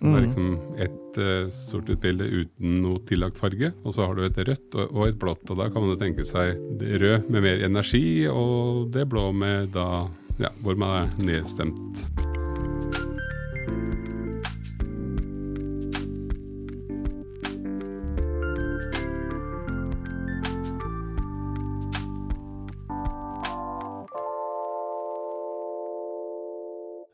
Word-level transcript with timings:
Det 0.00 0.10
er 0.16 0.22
liksom 0.24 0.52
et 0.80 1.18
uh, 1.20 1.50
sort-hvitt 1.52 2.00
bilde 2.00 2.24
uten 2.24 2.78
noe 2.80 3.02
tillagt 3.08 3.36
farge, 3.40 3.68
og 3.84 3.92
så 3.92 4.06
har 4.06 4.16
du 4.16 4.24
et 4.24 4.40
rødt 4.48 4.78
og, 4.78 4.86
og, 4.86 5.02
et 5.10 5.20
blått. 5.20 5.44
Og 5.52 5.60
da 5.60 5.68
kan 5.68 5.84
man 5.84 5.92
jo 5.92 6.00
tenke 6.00 6.24
seg 6.24 6.56
det 6.80 7.02
rød 7.02 7.28
med 7.28 7.44
mer 7.44 7.66
energi, 7.68 8.24
og 8.32 8.88
det 8.94 9.04
blå 9.12 9.28
med 9.36 9.74
da 9.76 10.06
ja, 10.40 10.54
hvor 10.64 10.80
man 10.80 11.02
er 11.02 11.14
nedstemt. 11.20 12.29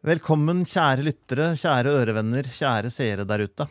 Velkommen, 0.07 0.61
kjære 0.63 1.03
lyttere, 1.03 1.47
kjære 1.59 1.91
ørevenner, 1.99 2.47
kjære 2.47 2.93
seere 2.95 3.25
der 3.27 3.43
ute. 3.43 3.65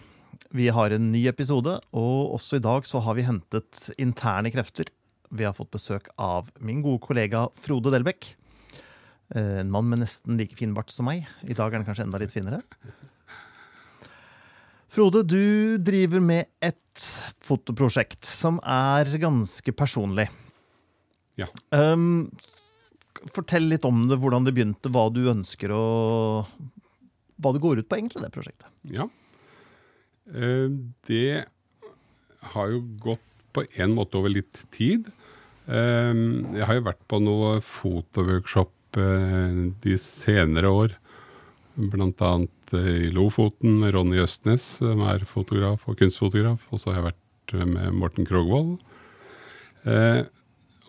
Vi 0.52 0.66
har 0.68 0.92
en 0.92 1.06
ny 1.14 1.22
episode, 1.32 1.78
og 1.96 2.34
også 2.36 2.58
i 2.58 2.64
dag 2.66 2.84
så 2.84 3.00
har 3.06 3.16
vi 3.16 3.24
hentet 3.24 3.86
interne 4.04 4.52
krefter. 4.52 4.90
Vi 5.32 5.46
har 5.48 5.56
fått 5.56 5.72
besøk 5.72 6.10
av 6.20 6.50
min 6.60 6.82
gode 6.84 7.00
kollega 7.06 7.46
Frode 7.56 7.94
Delbekk. 7.94 8.28
Eh, 9.32 9.62
en 9.62 9.72
mann 9.72 9.88
med 9.88 10.02
nesten 10.04 10.36
like 10.36 10.60
fin 10.60 10.74
bart 10.76 10.92
som 10.92 11.08
meg. 11.08 11.24
I 11.48 11.56
dag 11.56 11.70
er 11.70 11.80
den 11.80 11.88
kanskje 11.88 12.04
enda 12.04 12.20
litt 12.20 12.36
finere. 12.36 12.60
Frode, 14.92 15.24
du 15.24 15.80
driver 15.80 16.20
med 16.20 16.52
et 16.60 17.06
fotoprosjekt 17.48 18.28
som 18.28 18.60
er 18.60 19.08
ganske 19.24 19.72
personlig. 19.72 20.28
Ja. 21.40 21.48
Um, 21.72 22.28
fortell 23.34 23.68
litt 23.72 23.86
om 23.88 24.06
det, 24.10 24.20
hvordan 24.22 24.48
det 24.48 24.56
begynte, 24.56 24.92
hva 24.94 25.08
du 25.14 25.24
ønsker 25.32 25.74
og 25.76 26.50
hva 27.42 27.52
det 27.52 27.62
går 27.64 27.82
ut 27.82 27.90
på, 27.90 28.00
egentlig, 28.00 28.24
det 28.24 28.34
prosjektet. 28.34 28.70
Ja. 28.96 29.08
Eh, 30.32 30.68
det 31.10 31.46
har 32.54 32.72
jo 32.72 32.82
gått 33.02 33.24
på 33.56 33.66
en 33.80 33.96
måte 33.96 34.20
over 34.20 34.34
litt 34.34 34.62
tid. 34.76 35.10
Eh, 35.68 36.14
jeg 36.56 36.68
har 36.70 36.80
jo 36.80 36.88
vært 36.88 37.04
på 37.12 37.22
noe 37.24 37.58
fotoworkshop 37.66 39.02
eh, 39.02 39.60
de 39.84 39.98
senere 40.02 40.72
år. 40.72 40.96
Blant 41.76 42.22
annet 42.24 42.76
i 42.76 43.12
Lofoten, 43.14 43.84
Ronny 43.92 44.22
Østnes, 44.24 44.78
som 44.80 45.04
er 45.06 45.28
fotograf 45.28 45.84
og 45.92 46.00
kunstfotograf. 46.00 46.64
Og 46.72 46.82
så 46.82 46.94
har 46.94 47.02
jeg 47.02 47.10
vært 47.12 47.56
med 47.68 48.00
Morten 48.00 48.26
Krogvold. 48.28 48.78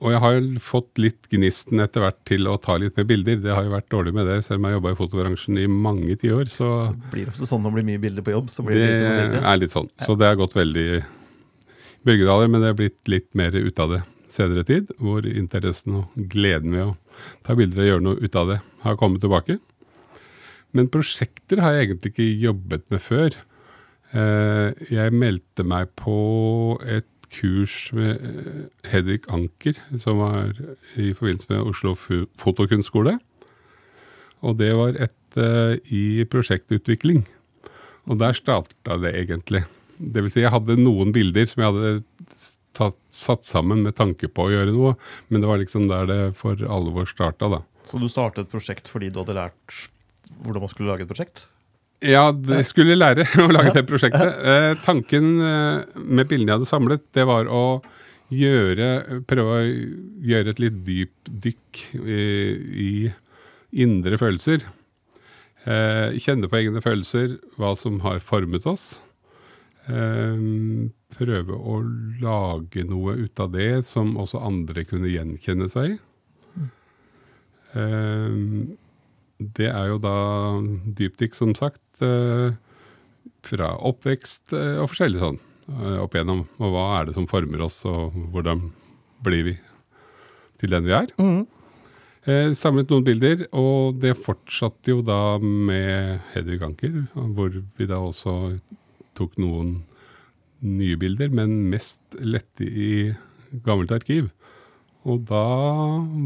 Og 0.04 0.12
jeg 0.12 0.20
har 0.20 0.34
jo 0.36 0.60
fått 0.60 1.00
litt 1.00 1.28
gnisten 1.32 1.80
etter 1.80 2.02
hvert 2.04 2.18
til 2.28 2.48
å 2.50 2.58
ta 2.60 2.76
litt 2.80 2.98
mer 2.98 3.06
bilder. 3.08 3.38
Det 3.40 3.54
har 3.56 3.64
jo 3.64 3.72
vært 3.72 3.88
dårlig 3.92 4.12
med 4.16 4.28
det, 4.28 4.42
selv 4.44 4.60
om 4.60 4.66
jeg 4.66 4.74
har 4.74 4.80
jobba 4.80 4.92
i 4.92 4.98
fotobransjen 4.98 5.60
i 5.62 5.68
mange 5.72 6.18
tiår. 6.20 6.50
Så 6.52 6.72
det 6.92 7.12
blir 7.14 7.30
ofte 7.32 7.48
sånn 7.48 7.64
når 7.64 7.72
det 7.72 7.78
blir 7.78 7.88
mye 7.92 8.02
bilder 8.02 8.26
på 8.26 8.34
jobb. 8.34 8.50
Så 8.52 8.66
blir 8.66 8.76
det, 8.76 8.90
det 8.92 9.14
litt, 9.22 9.38
er 9.40 9.62
litt 9.62 9.76
sånn. 9.76 9.88
Så 10.04 10.18
det 10.20 10.28
har 10.28 10.36
gått 10.40 10.56
veldig 10.58 10.90
bølgedaler, 12.06 12.52
men 12.52 12.62
det 12.62 12.70
er 12.70 12.78
blitt 12.82 13.10
litt 13.10 13.30
mer 13.38 13.56
ut 13.56 13.82
av 13.82 13.96
det 13.96 14.02
senere 14.32 14.66
tid. 14.68 14.92
Hvor 15.00 15.24
interessen 15.30 16.02
og 16.02 16.28
gleden 16.34 16.76
ved 16.76 16.92
å 16.92 16.94
ta 17.46 17.56
bilder 17.56 17.86
og 17.86 17.90
gjøre 17.90 18.06
noe 18.10 18.20
ut 18.20 18.38
av 18.42 18.52
det 18.52 18.60
har 18.84 19.00
kommet 19.00 19.24
tilbake. 19.24 19.58
Men 20.76 20.92
prosjekter 20.92 21.64
har 21.64 21.72
jeg 21.72 21.88
egentlig 21.88 22.12
ikke 22.12 22.32
jobbet 22.44 22.90
med 22.92 23.00
før. 23.00 23.40
Eh, 24.12 24.86
jeg 24.92 25.16
meldte 25.16 25.64
meg 25.66 25.88
på 25.98 26.20
et 26.84 27.08
kurs 27.36 27.76
med 27.96 28.16
eh, 28.16 28.66
Hedvig 28.90 29.22
Anker, 29.32 29.78
som 30.00 30.20
var 30.24 30.52
i 30.96 31.12
forbindelse 31.16 31.52
med 31.52 31.70
Oslo 31.70 31.94
Fotokunstskole. 32.40 33.16
Og 34.44 34.58
det 34.60 34.72
var 34.76 34.98
et 35.00 35.40
uh, 35.40 35.74
i 35.92 36.24
prosjektutvikling. 36.28 37.24
Og 38.06 38.20
der 38.20 38.36
starta 38.36 38.98
det 39.00 39.14
egentlig. 39.16 39.64
Det 39.96 40.22
vil 40.22 40.32
si, 40.32 40.44
jeg 40.44 40.52
hadde 40.52 40.78
noen 40.78 41.12
bilder 41.14 41.48
som 41.48 41.62
jeg 41.62 41.72
hadde 41.72 42.38
tatt, 42.76 42.98
satt 43.10 43.48
sammen 43.48 43.82
med 43.86 43.96
tanke 43.98 44.28
på 44.28 44.46
å 44.46 44.52
gjøre 44.52 44.74
noe, 44.76 44.94
men 45.28 45.42
det 45.42 45.50
var 45.50 45.60
liksom 45.62 45.88
der 45.90 46.08
det 46.10 46.20
for 46.38 46.60
alvor 46.68 47.08
starta, 47.10 47.48
da. 47.56 47.62
Så 47.86 48.00
du 48.02 48.08
startet 48.10 48.46
et 48.46 48.52
prosjekt 48.52 48.90
fordi 48.90 49.12
du 49.12 49.22
hadde 49.22 49.38
lært 49.38 49.80
hvordan 50.42 50.64
man 50.64 50.72
skulle 50.72 50.90
lage 50.90 51.06
et 51.06 51.10
prosjekt? 51.10 51.46
Ja, 52.14 52.28
det 52.30 52.60
skulle 52.68 52.96
lære 52.96 53.24
å 53.40 53.46
lage 53.48 53.72
det 53.72 53.86
prosjektet. 53.88 54.42
Eh, 54.44 54.72
tanken 54.84 55.30
eh, 55.40 55.94
med 55.96 56.28
bildene 56.28 56.52
jeg 56.52 56.58
hadde 56.58 56.68
samlet, 56.68 57.04
det 57.16 57.24
var 57.28 57.48
å 57.48 57.80
gjøre, 58.32 59.22
prøve 59.30 59.54
å 59.54 59.62
gjøre 60.26 60.52
et 60.52 60.60
litt 60.60 60.80
dypt 60.84 61.30
dykk 61.46 61.82
i, 62.02 62.20
i 62.84 62.90
indre 63.86 64.18
følelser. 64.20 64.66
Eh, 65.66 66.18
kjenne 66.22 66.50
på 66.50 66.60
egne 66.60 66.82
følelser, 66.84 67.38
hva 67.58 67.72
som 67.78 67.98
har 68.04 68.20
formet 68.22 68.66
oss. 68.70 69.00
Eh, 69.90 70.42
prøve 71.16 71.56
å 71.56 71.80
lage 72.22 72.84
noe 72.86 73.16
ut 73.24 73.42
av 73.42 73.54
det 73.54 73.84
som 73.88 74.16
også 74.20 74.42
andre 74.46 74.84
kunne 74.86 75.10
gjenkjenne 75.10 75.70
seg 75.72 75.96
i. 75.96 75.98
Eh, 77.76 78.36
det 79.36 79.68
er 79.68 79.90
jo 79.90 79.98
da 80.00 80.18
dypdykk, 80.96 81.34
som 81.36 81.54
sagt. 81.58 81.82
Eh, 82.04 82.54
fra 83.46 83.72
oppvekst 83.88 84.54
eh, 84.56 84.76
og 84.80 84.90
forskjellig 84.90 85.22
sånn 85.22 85.38
eh, 85.70 85.98
opp 86.02 86.16
igjennom. 86.16 86.44
Og 86.60 86.72
hva 86.74 86.86
er 86.98 87.08
det 87.08 87.16
som 87.16 87.28
former 87.30 87.66
oss, 87.66 87.82
og 87.88 88.16
hvordan 88.32 88.68
blir 89.24 89.50
vi 89.50 89.56
til 90.60 90.72
den 90.72 90.86
vi 90.86 90.96
er? 90.96 91.12
Mm. 91.20 91.44
Eh, 92.26 92.52
samlet 92.58 92.90
noen 92.90 93.06
bilder, 93.06 93.46
og 93.54 94.00
det 94.02 94.16
fortsatte 94.18 94.90
jo 94.90 95.02
da 95.06 95.38
med 95.42 96.24
Hedvig 96.32 96.62
Anker, 96.66 97.04
hvor 97.14 97.54
vi 97.54 97.86
da 97.86 98.00
også 98.02 98.56
tok 99.16 99.38
noen 99.40 99.78
nye 100.66 100.96
bilder, 100.98 101.30
men 101.30 101.68
mest 101.70 102.02
lette 102.18 102.66
i 102.66 103.12
gammelt 103.64 103.94
arkiv. 103.94 104.32
Og 105.06 105.22
da 105.28 105.44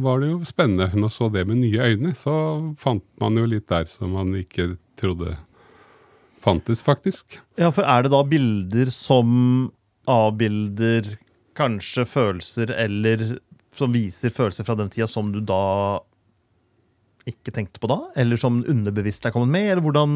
var 0.01 0.23
det 0.23 0.31
jo 0.31 0.39
spennende. 0.49 0.89
Når 0.95 1.03
man 1.05 1.13
så 1.13 1.29
det 1.29 1.45
med 1.45 1.61
nye 1.61 1.91
øyne, 1.93 2.15
så 2.17 2.33
fant 2.81 3.05
man 3.21 3.37
jo 3.37 3.45
litt 3.51 3.69
der 3.69 3.85
som 3.91 4.15
man 4.17 4.33
ikke 4.39 4.71
trodde 4.97 5.35
fantes, 6.41 6.83
faktisk. 6.87 7.39
Ja, 7.61 7.71
for 7.75 7.85
er 7.85 8.07
det 8.07 8.13
da 8.15 8.23
bilder 8.27 8.91
som 8.95 9.71
avbilder 10.11 11.07
kanskje 11.59 12.07
følelser, 12.09 12.73
eller 12.81 13.39
som 13.77 13.93
viser 13.95 14.33
følelser 14.35 14.67
fra 14.67 14.77
den 14.79 14.89
tida 14.93 15.07
som 15.11 15.29
du 15.35 15.41
da 15.45 16.01
ikke 17.29 17.53
tenkte 17.55 17.79
på 17.83 17.91
da? 17.91 17.99
Eller 18.19 18.41
som 18.41 18.63
underbevisst 18.65 19.27
er 19.29 19.35
kommet 19.35 19.53
med? 19.53 19.69
Eller 19.75 19.85
hvordan, 19.85 20.15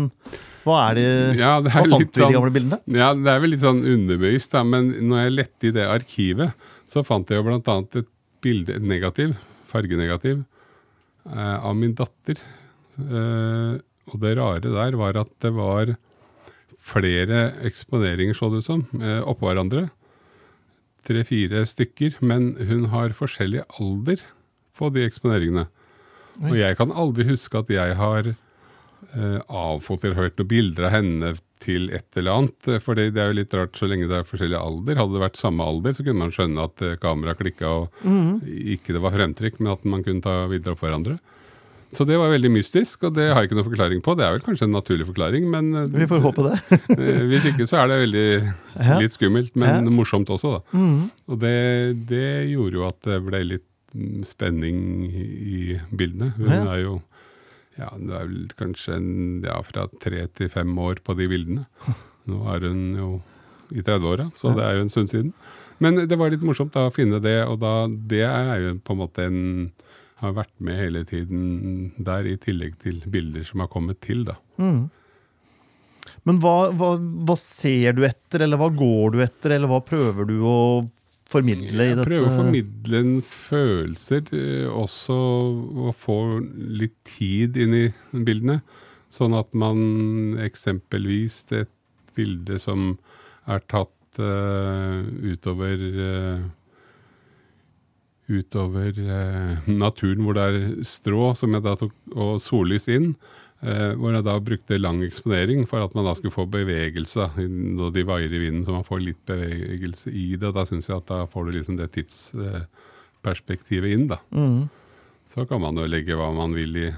Hva 0.64 0.78
er 0.88 0.98
det, 0.98 1.06
ja, 1.38 1.52
det 1.62 1.70
er 1.70 1.84
hva 1.84 1.98
fant 1.98 2.00
du 2.00 2.04
i 2.08 2.08
de 2.16 2.22
sånn- 2.24 2.36
gamle 2.38 2.54
bildene? 2.54 2.80
Ja, 2.96 3.12
Det 3.14 3.30
er 3.34 3.40
vel 3.44 3.50
litt 3.54 3.64
sånn 3.64 3.84
underbevisst, 3.84 4.52
da, 4.56 4.64
men 4.64 4.90
når 5.10 5.22
jeg 5.26 5.36
lette 5.36 5.68
i 5.68 5.74
det 5.76 5.86
arkivet, 5.86 6.54
så 6.88 7.04
fant 7.04 7.28
jeg 7.28 7.42
jo 7.42 7.50
annet 7.60 7.96
et 8.02 8.08
bilde, 8.44 8.74
et 8.76 8.82
negativ, 8.82 9.36
fargenegativ, 9.70 10.44
eh, 11.30 11.56
av 11.64 11.76
min 11.76 11.94
datter. 11.94 12.40
Eh, 12.98 13.78
og 14.12 14.20
det 14.20 14.36
rare 14.36 14.60
der 14.60 14.96
var 14.96 15.16
at 15.16 15.30
det 15.40 15.52
var 15.52 15.94
flere 16.84 17.46
eksponeringer, 17.64 18.36
så 18.36 18.50
det 18.52 18.62
ut 18.62 18.68
som, 18.68 18.86
eh, 19.00 19.22
oppå 19.24 19.48
hverandre. 19.48 19.88
Tre-fire 21.04 21.64
stykker. 21.66 22.20
Men 22.20 22.54
hun 22.56 22.86
har 22.92 23.16
forskjellig 23.16 23.64
alder 23.80 24.20
på 24.76 24.92
de 24.92 25.06
eksponeringene. 25.06 25.66
Og 26.42 26.56
jeg 26.58 26.76
kan 26.76 26.90
aldri 26.90 27.24
huske 27.28 27.60
at 27.60 27.70
jeg 27.70 27.94
har 27.94 28.34
eh, 29.14 29.40
avfotografert 29.48 30.36
noen 30.38 30.50
bilder 30.50 30.88
av 30.88 30.94
henne 30.96 31.34
til 31.64 31.90
et 31.94 32.18
eller 32.18 32.32
annet. 32.32 32.82
For 32.82 32.98
det 32.98 33.14
er 33.16 33.30
jo 33.30 33.38
litt 33.38 33.54
rart 33.54 33.78
så 33.78 33.88
lenge 33.88 34.08
det 34.10 34.18
er 34.18 34.28
forskjellig 34.28 34.58
alder. 34.58 34.98
Hadde 35.00 35.16
det 35.16 35.22
vært 35.22 35.40
samme 35.40 35.64
alder, 35.64 35.94
så 35.94 36.04
kunne 36.04 36.24
man 36.24 36.34
skjønne 36.34 36.66
at 36.66 36.84
eh, 36.84 36.98
kameraet 37.00 37.40
klikka 37.40 37.70
og 37.70 38.02
mm. 38.02 38.42
ikke 38.76 38.96
det 38.96 39.04
var 39.04 39.14
fremtrykk, 39.14 39.60
men 39.60 39.72
at 39.76 39.84
man 39.84 40.04
kunne 40.06 40.24
ta 40.24 40.44
videre 40.50 40.74
opp 40.74 40.84
hverandre. 40.84 41.18
Så 41.94 42.06
det 42.08 42.18
var 42.18 42.32
veldig 42.32 42.50
mystisk, 42.52 43.06
og 43.08 43.14
det 43.16 43.28
har 43.30 43.42
jeg 43.42 43.50
ikke 43.50 43.58
noen 43.58 43.68
forklaring 43.68 44.02
på. 44.04 44.14
Det 44.18 44.26
er 44.26 44.34
vel 44.36 44.44
kanskje 44.44 44.68
en 44.68 44.74
naturlig 44.74 45.06
forklaring, 45.08 45.46
men 45.50 45.70
eh, 45.78 45.88
Vi 46.02 46.08
får 46.10 46.24
håpe 46.24 46.48
det. 46.48 46.58
Eh, 47.04 47.24
hvis 47.30 47.46
ikke 47.50 47.66
så 47.68 47.80
er 47.82 47.90
det 47.90 48.00
veldig 48.04 48.28
ja. 48.34 48.98
litt 49.02 49.14
skummelt, 49.14 49.54
men 49.58 49.88
ja. 49.88 49.92
morsomt 49.92 50.30
også, 50.30 50.56
da. 50.56 50.78
Mm. 50.78 51.08
Og 51.30 51.40
det, 51.42 51.56
det, 52.10 52.28
gjorde 52.52 52.78
jo 52.78 52.86
at 52.86 53.00
det 53.06 53.18
ble 53.26 53.40
litt 53.54 53.96
spenning 54.26 54.78
i 55.10 55.76
bildene. 55.94 56.32
Hun 56.38 56.50
ja. 56.50 56.62
er 56.74 56.80
jo 56.84 56.94
ja, 57.78 57.90
det 57.98 58.14
er 58.14 58.26
vel 58.30 58.50
kanskje 58.58 58.98
en, 59.00 59.12
ja, 59.42 59.58
fra 59.66 59.86
tre 60.02 60.26
til 60.38 60.50
fem 60.50 60.70
år 60.78 61.02
på 61.04 61.16
de 61.18 61.28
bildene. 61.30 61.66
Nå 62.30 62.42
er 62.54 62.68
hun 62.68 62.82
jo 62.98 63.10
i 63.74 63.82
30-åra, 63.82 64.28
så 64.38 64.52
det 64.54 64.64
er 64.64 64.78
jo 64.78 64.84
en 64.84 64.92
stund 64.92 65.10
siden. 65.10 65.32
Men 65.82 65.98
det 66.06 66.18
var 66.20 66.30
litt 66.30 66.44
morsomt 66.46 66.74
da, 66.74 66.86
å 66.88 66.94
finne 66.94 67.18
det, 67.22 67.40
og 67.48 67.58
da, 67.62 67.74
det 67.88 68.22
er 68.28 68.54
jo 68.62 68.74
på 68.84 68.94
en 68.94 69.00
måte 69.00 69.26
en 69.26 69.40
har 70.24 70.36
vært 70.36 70.54
med 70.64 70.80
hele 70.80 71.04
tiden 71.08 71.94
der, 71.96 72.26
i 72.26 72.36
tillegg 72.40 72.76
til 72.82 73.00
bilder 73.10 73.46
som 73.46 73.64
har 73.64 73.70
kommet 73.72 74.00
til. 74.04 74.24
da. 74.28 74.38
Mm. 74.60 74.86
Men 76.28 76.40
hva, 76.40 76.70
hva, 76.72 76.94
hva, 76.98 77.36
ser 77.40 77.96
du 77.96 78.04
etter, 78.06 78.44
eller 78.44 78.60
hva 78.60 78.70
går 78.72 79.14
du 79.14 79.22
etter, 79.24 79.56
eller 79.56 79.70
hva 79.70 79.80
prøver 79.84 80.28
du 80.28 80.38
å 80.48 80.58
formidle 81.30 81.88
i 81.90 81.92
dette? 81.92 82.04
Jeg 82.04 82.08
prøver 82.08 82.30
å 82.30 82.38
formidle 82.38 83.02
en 83.04 83.14
følelser, 83.28 84.24
eh, 84.36 84.68
også 84.70 85.18
å 85.88 85.94
få 85.96 86.18
litt 86.80 86.96
tid 87.08 87.60
inn 87.60 87.76
i 87.76 87.86
bildene. 88.12 88.60
Sånn 89.12 89.36
at 89.38 89.52
man 89.54 90.38
eksempelvis 90.42 91.44
et 91.54 91.70
bilde 92.16 92.58
som 92.62 92.94
er 93.50 93.60
tatt 93.70 94.18
uh, 94.18 95.04
utover 95.22 95.80
eh, 96.08 96.44
utover 98.30 98.96
eh, 98.98 99.66
naturen 99.68 100.24
hvor 100.24 100.34
det 100.36 100.44
er 100.44 100.84
strå 100.86 101.34
som 101.36 101.54
jeg 101.56 101.64
da 101.66 101.74
tok, 101.80 101.92
og 102.14 102.40
sollys 102.42 102.88
inn. 102.92 103.14
Eh, 103.64 103.94
hvor 103.96 104.12
jeg 104.12 104.24
da 104.26 104.34
brukte 104.44 104.76
lang 104.76 104.98
eksponering 105.06 105.64
for 105.68 105.80
at 105.80 105.94
man 105.96 106.04
da 106.04 106.12
skulle 106.16 106.34
få 106.34 106.44
bevegelse 106.52 107.30
når 107.48 107.94
de 107.94 108.02
vaier 108.04 108.32
i 108.32 108.42
vinden. 108.42 108.64
Så 108.66 108.74
man 108.74 108.84
får 108.84 109.00
litt 109.00 109.22
bevegelse 109.28 110.12
i 110.12 110.36
det. 110.36 110.50
og 110.50 110.54
Da 110.58 110.64
syns 110.68 110.88
jeg 110.90 110.98
at 110.98 111.08
da 111.08 111.24
får 111.30 111.42
du 111.46 111.50
liksom 111.56 111.76
det 111.80 111.88
tidsperspektivet 111.96 113.90
inn. 113.96 114.08
da. 114.12 114.18
Mm. 114.36 114.68
Så 115.26 115.46
kan 115.48 115.60
man 115.64 115.76
jo 115.80 115.88
legge 115.88 116.16
hva 116.18 116.28
man 116.36 116.52
vil 116.56 116.76
i, 116.76 116.90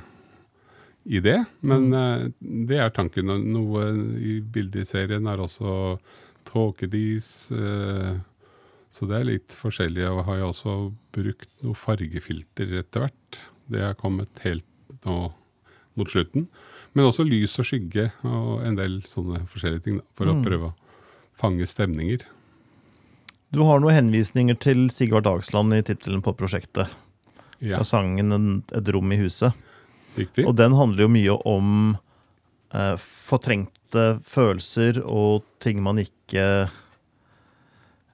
i 1.07 1.21
det. 1.23 1.45
Men 1.63 1.93
eh, 1.95 2.27
det 2.41 2.79
er 2.83 2.91
tanken. 2.91 3.27
Noe 3.53 3.93
i 4.19 4.41
bildeserien 4.41 5.27
er 5.31 5.39
også 5.45 5.99
tåkedis. 6.51 7.53
Eh, 7.55 8.17
så 8.97 9.07
det 9.11 9.19
er 9.19 9.27
litt 9.29 9.53
forskjellig. 9.57 10.07
Og 10.09 10.23
har 10.29 10.39
jeg 10.41 10.49
også 10.49 10.77
brukt 11.13 11.51
noe 11.65 11.77
fargefilter 11.77 12.71
etter 12.81 13.05
hvert. 13.05 13.41
Det 13.69 13.83
er 13.85 13.99
kommet 13.99 14.41
helt 14.47 14.65
nå 15.05 15.19
mot 15.97 16.13
slutten. 16.13 16.47
Men 16.97 17.11
også 17.11 17.27
lys 17.29 17.59
og 17.61 17.67
skygge 17.69 18.09
og 18.25 18.63
en 18.65 18.79
del 18.79 19.03
sånne 19.09 19.43
forskjellige 19.51 19.85
ting 19.85 19.99
da, 20.01 20.07
for 20.17 20.33
å 20.33 20.39
prøve 20.45 20.71
å 20.71 20.75
fange 21.37 21.67
stemninger. 21.69 22.25
Du 23.53 23.61
har 23.69 23.81
noen 23.81 23.95
henvisninger 23.99 24.57
til 24.61 24.87
Sigvard 24.93 25.27
Dagsland 25.29 25.77
i 25.77 25.83
tittelen 25.87 26.25
på 26.25 26.33
prosjektet. 26.37 26.89
Ja, 27.61 27.79
Og 27.81 27.87
sangen 27.89 28.33
'Et 28.33 28.89
rom 28.93 29.13
i 29.13 29.17
huset'. 29.17 29.53
riktig. 30.17 30.47
Og 30.47 30.57
den 30.57 30.73
handler 30.73 31.05
jo 31.05 31.09
mye 31.09 31.37
om 31.47 31.99
eh, 32.73 32.97
fortrengte 32.97 34.21
følelser 34.25 35.03
og 35.05 35.45
ting 35.61 35.83
man 35.83 35.97
ikke 35.99 36.69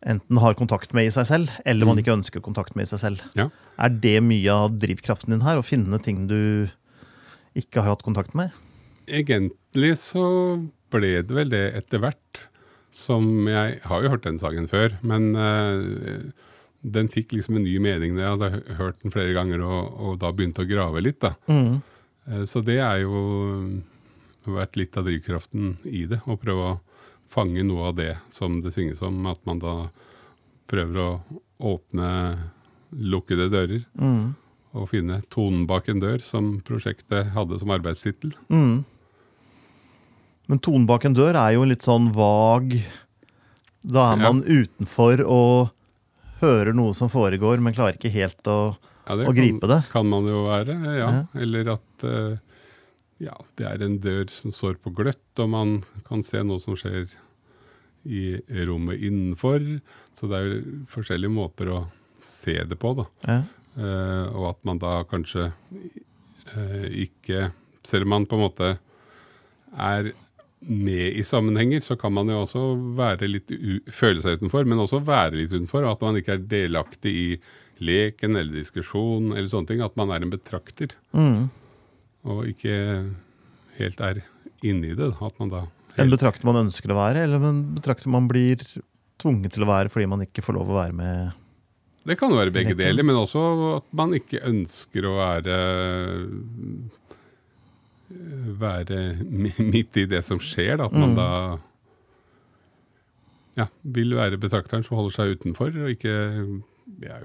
enten 0.08 0.40
har 0.42 0.56
kontakt 0.58 0.94
med 0.96 1.08
i 1.08 1.14
seg 1.14 1.28
selv, 1.28 1.52
eller 1.68 1.88
man 1.88 2.00
ikke 2.00 2.14
ønsker 2.14 2.44
kontakt 2.44 2.76
med 2.78 2.86
i 2.86 2.92
seg 2.92 3.02
selv. 3.02 3.24
Ja. 3.38 3.48
Er 3.82 3.92
det 4.04 4.18
mye 4.24 4.54
av 4.54 4.78
drivkraften 4.82 5.34
din 5.34 5.44
her, 5.46 5.60
å 5.60 5.66
finne 5.66 6.00
ting 6.02 6.26
du 6.30 6.68
ikke 7.58 7.82
har 7.82 7.94
hatt 7.94 8.06
kontakt 8.06 8.36
med? 8.38 8.54
Egentlig 9.06 9.96
så 10.00 10.24
ble 10.92 11.18
det 11.26 11.36
vel 11.36 11.52
det 11.52 11.66
etter 11.78 12.02
hvert. 12.02 12.46
Som 12.92 13.48
jeg 13.48 13.78
har 13.88 14.02
jo 14.04 14.10
hørt 14.12 14.26
den 14.26 14.36
sangen 14.36 14.66
før, 14.68 14.98
men 15.00 15.30
uh, 15.32 16.20
den 16.82 17.08
fikk 17.08 17.32
liksom 17.32 17.56
en 17.56 17.64
ny 17.64 17.78
mening 17.80 18.18
da 18.18 18.26
jeg 18.26 18.34
hadde 18.34 18.76
hørt 18.76 18.98
den 19.00 19.14
flere 19.14 19.32
ganger 19.32 19.62
og, 19.64 19.94
og 19.96 20.18
da 20.20 20.32
begynte 20.34 20.66
å 20.66 20.68
grave 20.68 21.00
litt. 21.00 21.22
da. 21.22 21.32
Eh, 22.26 22.44
så 22.48 22.62
det 22.64 22.80
er 22.82 23.04
jo 23.04 23.22
vært 24.44 24.76
litt 24.76 24.96
av 24.98 25.06
drivkraften 25.06 25.76
i 25.88 26.04
det. 26.10 26.20
Å 26.26 26.36
prøve 26.40 26.66
å 26.66 26.80
fange 27.32 27.62
noe 27.64 27.88
av 27.90 27.94
det 27.98 28.14
som 28.34 28.60
det 28.64 28.72
synges 28.76 29.00
om. 29.04 29.16
At 29.30 29.40
man 29.48 29.58
da 29.62 29.74
prøver 30.70 30.96
å 31.00 31.10
åpne 31.72 32.08
lukkede 32.92 33.48
dører. 33.52 33.82
Og 34.72 34.86
finne 34.88 35.18
tonen 35.32 35.66
bak 35.68 35.88
en 35.92 36.00
dør, 36.00 36.22
som 36.24 36.54
prosjektet 36.64 37.32
hadde 37.34 37.58
som 37.60 37.72
arbeidstittel. 37.74 38.32
Men 38.48 38.84
tonen 40.64 40.86
bak 40.88 41.04
en 41.08 41.16
dør 41.16 41.34
er 41.38 41.52
jo 41.56 41.64
litt 41.68 41.84
sånn 41.84 42.10
vag. 42.16 42.64
Da 43.82 44.12
er 44.12 44.16
Ja. 44.20 44.32
man 44.32 44.42
utenfor 44.44 45.20
og 45.26 45.70
hører 46.40 46.72
noe 46.74 46.94
som 46.94 47.08
foregår, 47.08 47.58
men 47.60 47.72
klarer 47.74 47.96
ikke 47.98 48.10
helt 48.12 48.42
å 48.50 48.76
Ja, 49.08 49.16
det 49.16 49.26
Å 49.26 49.32
gripe 49.34 49.60
kan, 49.60 49.68
det. 49.68 49.84
Kan 49.90 50.06
man 50.08 50.24
jo 50.26 50.44
være, 50.46 50.74
ja. 50.84 51.10
Ja. 51.10 51.24
Eller 51.34 51.68
at 51.72 52.04
eh, 52.04 52.36
ja, 53.22 53.34
det 53.58 53.66
er 53.68 53.84
en 53.86 53.98
dør 54.02 54.26
som 54.32 54.52
står 54.54 54.78
på 54.82 54.92
gløtt, 54.98 55.22
og 55.42 55.50
man 55.52 55.76
kan 56.08 56.24
se 56.26 56.42
noe 56.46 56.62
som 56.62 56.74
skjer 56.78 57.06
i 58.02 58.22
rommet 58.66 58.98
innenfor. 59.06 59.62
Så 60.16 60.26
det 60.30 60.38
er 60.40 60.48
jo 60.48 60.62
forskjellige 60.90 61.30
måter 61.32 61.70
å 61.70 61.82
se 62.22 62.56
det 62.66 62.78
på, 62.82 62.94
da. 62.98 63.08
ja. 63.28 63.40
Eh, 63.72 64.26
og 64.36 64.50
at 64.50 64.58
man 64.68 64.76
da 64.82 64.98
kanskje 65.08 65.46
eh, 65.48 66.88
ikke 67.06 67.46
Selv 67.88 68.04
om 68.04 68.10
man 68.12 68.26
på 68.28 68.36
en 68.36 68.42
måte 68.44 68.66
er 69.72 70.10
med 70.60 71.16
i 71.18 71.24
sammenhenger, 71.26 71.80
så 71.82 71.96
kan 71.98 72.12
man 72.14 72.28
jo 72.30 72.42
også 72.44 72.60
være 72.94 73.26
litt 73.30 73.48
føle 73.90 74.20
seg 74.22 74.36
utenfor, 74.38 74.68
men 74.68 74.78
også 74.84 75.00
være 75.02 75.40
litt 75.40 75.50
utenfor. 75.56 75.82
Og 75.82 75.96
at 75.96 76.04
man 76.04 76.20
ikke 76.20 76.36
er 76.36 76.44
delaktig 76.52 77.14
i 77.18 77.26
leken 77.82 78.36
eller 78.38 78.52
diskusjon 78.60 79.32
eller 79.32 79.48
sånne 79.50 79.72
ting. 79.72 79.82
At 79.82 79.96
man 79.98 80.12
er 80.14 80.22
en 80.22 80.30
betrakter, 80.36 80.94
Mm. 81.16 81.48
Og 82.28 82.46
ikke 82.50 82.74
helt 83.78 84.02
er 84.04 84.22
inni 84.62 84.94
det. 84.98 85.12
At 85.20 85.38
man 85.40 85.52
da 85.52 85.62
En 86.00 86.12
betrakter 86.12 86.48
man 86.48 86.62
ønsker 86.64 86.92
å 86.92 86.96
være, 86.96 87.26
eller 87.26 87.42
en 87.50 87.62
betrakter 87.76 88.12
man 88.12 88.28
blir 88.30 88.62
tvunget 89.20 89.54
til 89.54 89.66
å 89.66 89.70
være 89.70 89.92
fordi 89.92 90.08
man 90.10 90.24
ikke 90.24 90.44
får 90.44 90.56
lov 90.56 90.70
å 90.72 90.78
være 90.78 90.96
med 90.96 91.34
Det 92.08 92.16
kan 92.18 92.32
jo 92.32 92.40
være 92.40 92.54
begge 92.54 92.74
deler, 92.78 93.04
men 93.06 93.18
også 93.18 93.42
at 93.76 93.90
man 93.98 94.14
ikke 94.16 94.42
ønsker 94.48 95.06
å 95.06 95.18
være 95.20 95.58
være 98.62 99.02
midt 99.72 99.96
i 100.02 100.06
det 100.10 100.22
som 100.26 100.40
skjer. 100.42 100.76
Da. 100.80 100.88
At 100.88 100.96
man 100.96 101.14
da 101.16 101.28
ja, 103.56 103.68
vil 103.82 104.16
være 104.16 104.40
betrakteren 104.40 104.84
som 104.84 104.98
holder 104.98 105.16
seg 105.16 105.36
utenfor, 105.36 105.72
og 105.84 105.92
ikke 105.94 106.14
ja, 107.04 107.18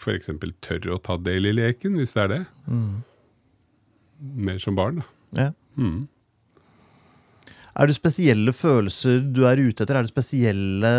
f.eks. 0.00 0.30
tør 0.64 0.94
å 0.96 1.00
ta 1.02 1.18
del 1.20 1.50
i 1.50 1.56
leken, 1.56 1.98
hvis 2.00 2.14
det 2.16 2.22
er 2.26 2.32
det. 2.32 2.42
Mer 4.22 4.58
som 4.62 4.78
barn, 4.78 5.02
da. 5.02 5.46
ja. 5.48 5.52
Mm. 5.76 6.08
Er 7.72 7.88
det 7.88 7.96
spesielle 7.96 8.52
følelser 8.52 9.22
du 9.24 9.46
er 9.48 9.60
ute 9.60 9.84
etter? 9.84 9.96
Er 9.96 10.04
det 10.04 10.12
spesielle 10.12 10.92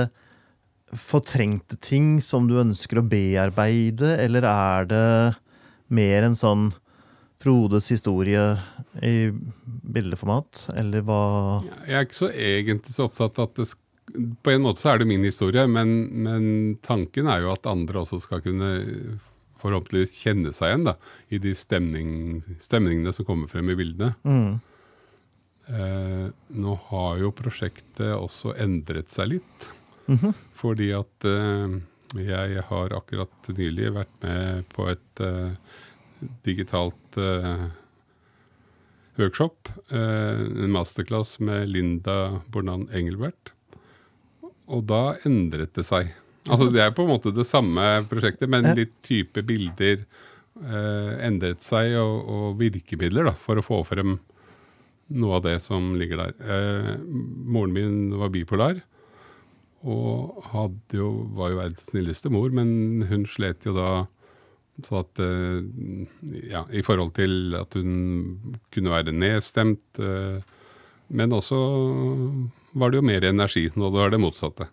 fortrengte 0.97 1.77
ting 1.81 2.15
som 2.21 2.47
du 2.49 2.57
ønsker 2.61 2.99
å 2.99 3.05
bearbeide, 3.05 4.15
eller 4.21 4.47
er 4.49 4.89
det 4.89 5.03
mer 5.93 6.29
en 6.29 6.37
sånn 6.37 6.71
Frodes 7.43 7.89
historie 7.91 8.39
i 9.03 9.27
bildeformat, 9.65 10.69
eller 10.79 11.03
hva 11.03 11.23
Jeg 11.83 11.97
er 11.97 12.05
ikke 12.05 12.15
så 12.21 12.29
egentlig 12.31 12.93
så 12.95 13.09
opptatt 13.09 13.41
av 13.41 13.49
at 13.49 13.57
det 13.59 13.65
På 14.45 14.53
en 14.53 14.63
måte 14.63 14.79
så 14.79 14.93
er 14.93 15.01
det 15.01 15.09
min 15.09 15.25
historie, 15.27 15.65
men, 15.67 15.91
men 16.23 16.45
tanken 16.85 17.27
er 17.27 17.43
jo 17.43 17.51
at 17.51 17.67
andre 17.67 18.05
også 18.05 18.21
skal 18.23 18.43
kunne 18.45 18.69
forhåpentligvis 19.63 20.17
kjenne 20.21 20.51
seg 20.53 20.73
igjen 20.73 20.87
da, 20.91 20.97
i 21.33 21.39
de 21.41 21.55
stemning, 21.57 22.43
stemningene 22.61 23.13
som 23.15 23.25
kommer 23.27 23.49
frem 23.51 23.71
i 23.73 23.77
bildene. 23.79 24.13
Eh, 25.71 26.27
nå 26.59 26.75
har 26.89 27.17
jo 27.23 27.31
prosjektet 27.35 28.11
også 28.17 28.53
endret 28.59 29.09
seg 29.09 29.37
litt. 29.37 29.69
Fordi 30.59 30.91
at 30.97 31.27
eh, 31.29 31.77
jeg 32.19 32.65
har 32.67 32.93
akkurat 32.93 33.47
nylig 33.55 33.93
vært 33.95 34.17
med 34.21 34.67
på 34.75 34.89
et 34.91 35.23
eh, 35.23 35.55
digitalt 36.45 37.17
eh, 37.17 37.63
workshop. 39.17 39.71
Eh, 39.89 40.43
en 40.65 40.73
masterclass 40.75 41.39
med 41.39 41.69
Linda 41.71 42.41
Bornan 42.51 42.89
Engelbert. 42.93 43.53
Og 44.67 44.85
da 44.91 45.15
endret 45.27 45.73
det 45.75 45.87
seg. 45.87 46.11
Altså 46.49 46.69
Det 46.73 46.81
er 46.83 46.93
på 46.95 47.05
en 47.05 47.13
måte 47.13 47.31
det 47.35 47.45
samme 47.47 47.83
prosjektet, 48.09 48.49
men 48.51 48.73
litt 48.75 48.93
type 49.05 49.43
bilder 49.47 50.01
eh, 50.03 51.11
endret 51.27 51.63
seg, 51.63 51.95
og, 52.01 52.27
og 52.27 52.57
virkemidler 52.59 53.29
da, 53.31 53.35
for 53.39 53.59
å 53.59 53.65
få 53.65 53.83
frem 53.87 54.17
noe 55.13 55.37
av 55.37 55.45
det 55.45 55.57
som 55.63 55.93
ligger 55.99 56.19
der. 56.19 56.33
Eh, 56.41 56.89
moren 57.03 57.75
min 57.75 58.17
var 58.19 58.33
bipolar, 58.33 58.81
og 59.83 60.43
jo, 60.95 61.07
var 61.35 61.51
jo 61.51 61.59
verdens 61.59 61.89
snilleste 61.91 62.31
mor, 62.31 62.51
men 62.55 63.03
hun 63.09 63.25
slet 63.27 63.67
jo 63.67 63.75
da 63.75 63.89
så 64.81 65.03
at 65.03 65.19
eh, 65.21 65.59
Ja, 66.49 66.63
i 66.73 66.81
forhold 66.85 67.13
til 67.17 67.53
at 67.59 67.75
hun 67.77 68.57
kunne 68.73 68.93
være 68.93 69.13
nedstemt. 69.13 69.99
eh, 69.99 70.41
men 71.13 71.35
også 71.35 71.59
var 72.73 72.89
det 72.89 72.97
jo 72.97 73.05
mer 73.05 73.27
energi. 73.27 73.67
Nå 73.75 73.91
det 73.93 74.01
var 74.01 74.09
det 74.09 74.21
motsatte. 74.23 74.65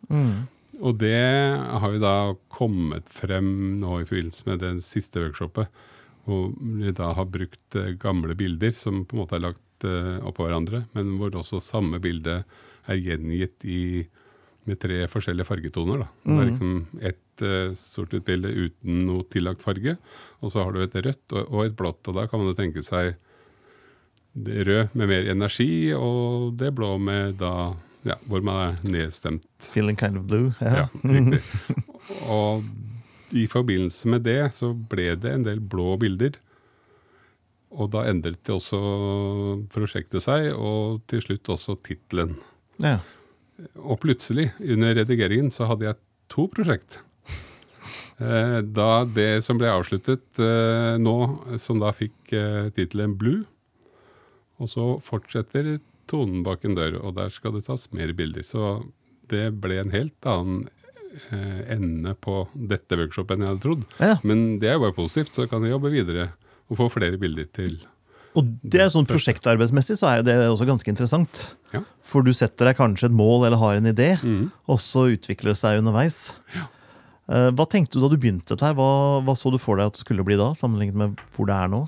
Og 0.81 0.97
det 1.01 1.17
har 1.21 1.93
jo 1.93 2.01
da 2.03 2.15
kommet 2.53 3.09
frem 3.13 3.81
nå 3.83 4.01
i 4.01 4.07
forbindelse 4.09 4.47
med 4.49 4.63
det 4.65 4.73
siste 4.87 5.21
workshopet. 5.21 5.69
Hvor 6.25 6.51
vi 6.57 6.93
da 6.97 7.11
har 7.17 7.29
brukt 7.33 7.77
eh, 7.77 7.95
gamle 8.01 8.37
bilder 8.39 8.73
som 8.77 9.05
på 9.09 9.17
en 9.17 9.23
måte 9.23 9.37
er 9.39 9.45
lagt 9.49 9.87
eh, 9.89 10.19
oppå 10.27 10.47
hverandre, 10.47 10.85
men 10.97 11.17
hvor 11.21 11.37
også 11.41 11.63
samme 11.65 12.01
bilde 12.03 12.43
er 12.91 13.01
gjengitt 13.01 13.65
i, 13.65 14.05
med 14.69 14.81
tre 14.81 15.03
forskjellige 15.11 15.49
fargetoner. 15.49 16.05
Da. 16.05 16.09
Det 16.25 16.37
er 16.37 16.49
liksom 16.51 16.73
ett 17.11 17.45
uh, 17.45 17.73
sort-hvitt 17.77 18.27
bilde 18.27 18.51
uten 18.53 19.05
noe 19.09 19.25
tillagt 19.33 19.65
farge, 19.65 19.97
og 20.41 20.53
så 20.53 20.65
har 20.65 20.75
du 20.75 20.83
et 20.85 20.97
rødt 20.97 21.37
og, 21.37 21.45
og 21.45 21.65
et 21.65 21.77
blått. 21.77 22.03
Og 22.09 22.17
da 22.17 22.27
kan 22.29 22.43
man 22.43 22.51
jo 22.51 22.57
tenke 22.59 22.85
seg 22.85 23.15
det 24.33 24.65
rød 24.69 24.97
med 24.99 25.11
mer 25.11 25.31
energi, 25.33 25.93
og 25.97 26.55
det 26.61 26.73
blå 26.77 26.95
med 27.03 27.39
da 27.41 27.73
ja, 28.07 28.16
hvor 28.26 28.45
man 28.45 28.61
er 28.71 28.78
nedstemt. 28.88 29.47
Feeling 29.75 29.99
kind 29.99 30.16
of 30.21 30.25
blue? 30.30 30.52
Ja, 30.61 30.87
riktig. 31.04 31.42
Og 32.33 32.64
i 33.37 33.45
forbindelse 33.50 34.09
med 34.11 34.25
det 34.26 34.40
så 34.57 34.73
ble 34.75 35.12
det 35.21 35.35
en 35.37 35.45
del 35.47 35.61
blå 35.61 35.95
bilder. 36.00 36.38
Og 37.71 37.92
da 37.92 38.02
endret 38.11 38.40
det 38.47 38.57
også 38.57 38.80
prosjektet 39.71 40.25
seg, 40.25 40.49
og 40.59 41.04
til 41.11 41.23
slutt 41.23 41.52
også 41.54 41.76
tittelen. 41.87 42.33
Ja. 42.83 42.97
Og 43.78 44.00
plutselig, 44.02 44.49
under 44.59 44.97
redigeringen, 44.99 45.52
så 45.54 45.69
hadde 45.71 45.87
jeg 45.87 46.00
to 46.33 46.49
prosjekt. 46.50 46.99
Eh, 48.21 48.59
Da 48.66 49.04
det 49.09 49.45
som 49.47 49.61
ble 49.61 49.71
avsluttet 49.71 50.40
eh, 50.42 50.97
nå, 51.00 51.14
som 51.62 51.78
da 51.80 51.92
fikk 51.97 52.35
eh, 52.37 52.73
tittelen 52.76 53.14
Blue, 53.21 53.45
og 54.61 54.69
så 54.69 54.87
fortsetter 55.00 55.78
tonen 56.11 56.43
bak 56.47 56.67
en 56.67 56.76
dør, 56.79 56.99
og 57.05 57.14
der 57.19 57.33
skal 57.35 57.55
det 57.57 57.64
tas 57.69 57.88
mer 57.97 58.12
bilder. 58.17 58.45
Så 58.47 58.76
det 59.31 59.47
ble 59.62 59.79
en 59.81 59.95
helt 59.95 60.29
annen 60.29 60.64
eh, 61.31 61.62
ende 61.76 62.17
på 62.19 62.43
dette 62.55 62.99
workshopet 62.99 63.37
enn 63.37 63.47
jeg 63.47 63.55
hadde 63.55 63.64
trodd. 63.64 63.87
Ja. 64.02 64.19
Men 64.26 64.59
det 64.62 64.71
er 64.71 64.79
jo 64.79 64.85
bare 64.88 64.99
positivt, 64.99 65.37
så 65.38 65.47
kan 65.50 65.64
jeg 65.67 65.76
jobbe 65.76 65.95
videre 65.95 66.33
og 66.71 66.79
få 66.79 66.90
flere 66.93 67.19
bilder 67.21 67.49
til. 67.55 67.79
Og 68.38 68.47
det 68.62 68.79
er 68.85 68.90
sånn 68.93 69.09
prosjektarbeidsmessig 69.11 69.97
så 69.99 70.07
er 70.07 70.21
jo 70.21 70.26
det 70.29 70.35
også 70.47 70.67
ganske 70.69 70.93
interessant. 70.93 71.49
Ja. 71.75 71.83
For 72.07 72.23
du 72.26 72.31
setter 72.37 72.71
deg 72.71 72.79
kanskje 72.79 73.09
et 73.09 73.17
mål 73.17 73.49
eller 73.49 73.59
har 73.59 73.81
en 73.81 73.90
idé, 73.90 74.12
mm. 74.23 74.45
og 74.71 74.79
så 74.83 75.09
utvikler 75.17 75.50
det 75.50 75.59
seg 75.59 75.81
underveis. 75.81 76.37
Ja. 76.55 76.69
Hva 77.55 77.67
tenkte 77.71 77.99
du 77.99 78.02
da 78.02 78.11
du 78.11 78.17
begynte 78.19 78.55
dette 78.55 78.67
her? 78.67 78.75
Hva, 78.79 79.21
hva 79.23 79.37
så 79.38 79.52
du 79.55 79.59
for 79.62 79.79
deg 79.79 79.90
at 79.90 79.99
det 79.99 80.02
skulle 80.02 80.25
bli 80.26 80.38
da, 80.38 80.49
sammenlignet 80.59 80.99
med 80.99 81.21
hvor 81.35 81.47
det 81.47 81.59
er 81.59 81.71
nå? 81.71 81.85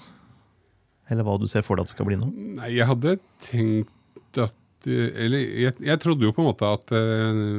Eller 1.11 1.26
hva 1.26 1.35
du 1.41 1.49
ser 1.50 1.64
for 1.67 1.79
deg 1.79 1.85
at 1.85 1.91
det 1.91 1.97
skal 1.97 2.07
bli 2.09 2.19
nå? 2.21 2.29
Nei, 2.61 2.71
jeg 2.76 2.87
hadde 2.91 3.17
tenkt 3.43 3.91
at 4.41 4.59
Eller 4.87 5.39
jeg, 5.39 5.75
jeg 5.79 5.99
trodde 6.03 6.27
jo 6.27 6.33
på 6.35 6.43
en 6.43 6.49
måte 6.49 6.67
at 6.67 6.93
eh, 6.97 7.59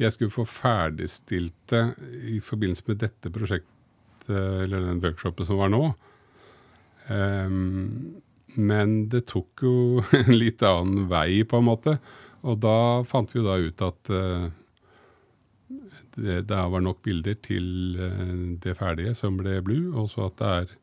jeg 0.00 0.14
skulle 0.14 0.32
få 0.32 0.46
ferdigstilt 0.48 1.54
det 1.70 1.82
i 2.32 2.38
forbindelse 2.42 2.86
med 2.88 3.02
dette 3.02 3.30
prosjektet, 3.30 3.68
eller 4.30 4.86
den 4.86 5.02
workshopen 5.02 5.46
som 5.46 5.60
var 5.60 5.70
nå. 5.72 5.82
Ehm, 7.12 8.22
men 8.56 8.96
det 9.12 9.26
tok 9.30 9.64
jo 9.66 9.74
en 10.22 10.32
litt 10.34 10.64
annen 10.66 11.06
vei, 11.10 11.42
på 11.44 11.60
en 11.60 11.68
måte. 11.68 11.98
Og 12.40 12.58
da 12.62 13.04
fant 13.08 13.30
vi 13.34 13.42
jo 13.42 13.46
da 13.46 13.58
ut 13.60 13.84
at 13.84 14.12
eh, 14.16 14.48
det, 16.16 16.40
det 16.48 16.64
var 16.72 16.84
nok 16.84 17.02
bilder 17.04 17.36
til 17.44 18.00
eh, 18.00 18.36
det 18.64 18.78
ferdige 18.80 19.14
som 19.18 19.36
ble 19.40 19.60
Blue, 19.66 19.92
og 19.92 20.08
så 20.14 20.30
at 20.30 20.40
det 20.40 20.52
er 20.60 20.76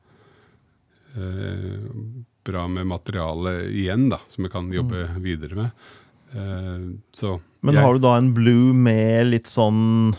bra 2.47 2.65
med 2.71 2.87
materiale 2.89 3.57
igjen, 3.69 4.07
da, 4.13 4.19
som 4.31 4.47
vi 4.47 4.51
kan 4.53 4.69
jobbe 4.73 5.05
videre 5.23 5.59
med. 5.59 5.87
Eh, 6.33 6.87
så 7.15 7.37
Men 7.61 7.75
jeg- 7.75 7.83
har 7.83 7.93
du 7.93 7.99
da 7.99 8.15
en 8.17 8.33
blue 8.33 8.73
med 8.73 9.27
litt 9.27 9.47
sånn 9.47 10.15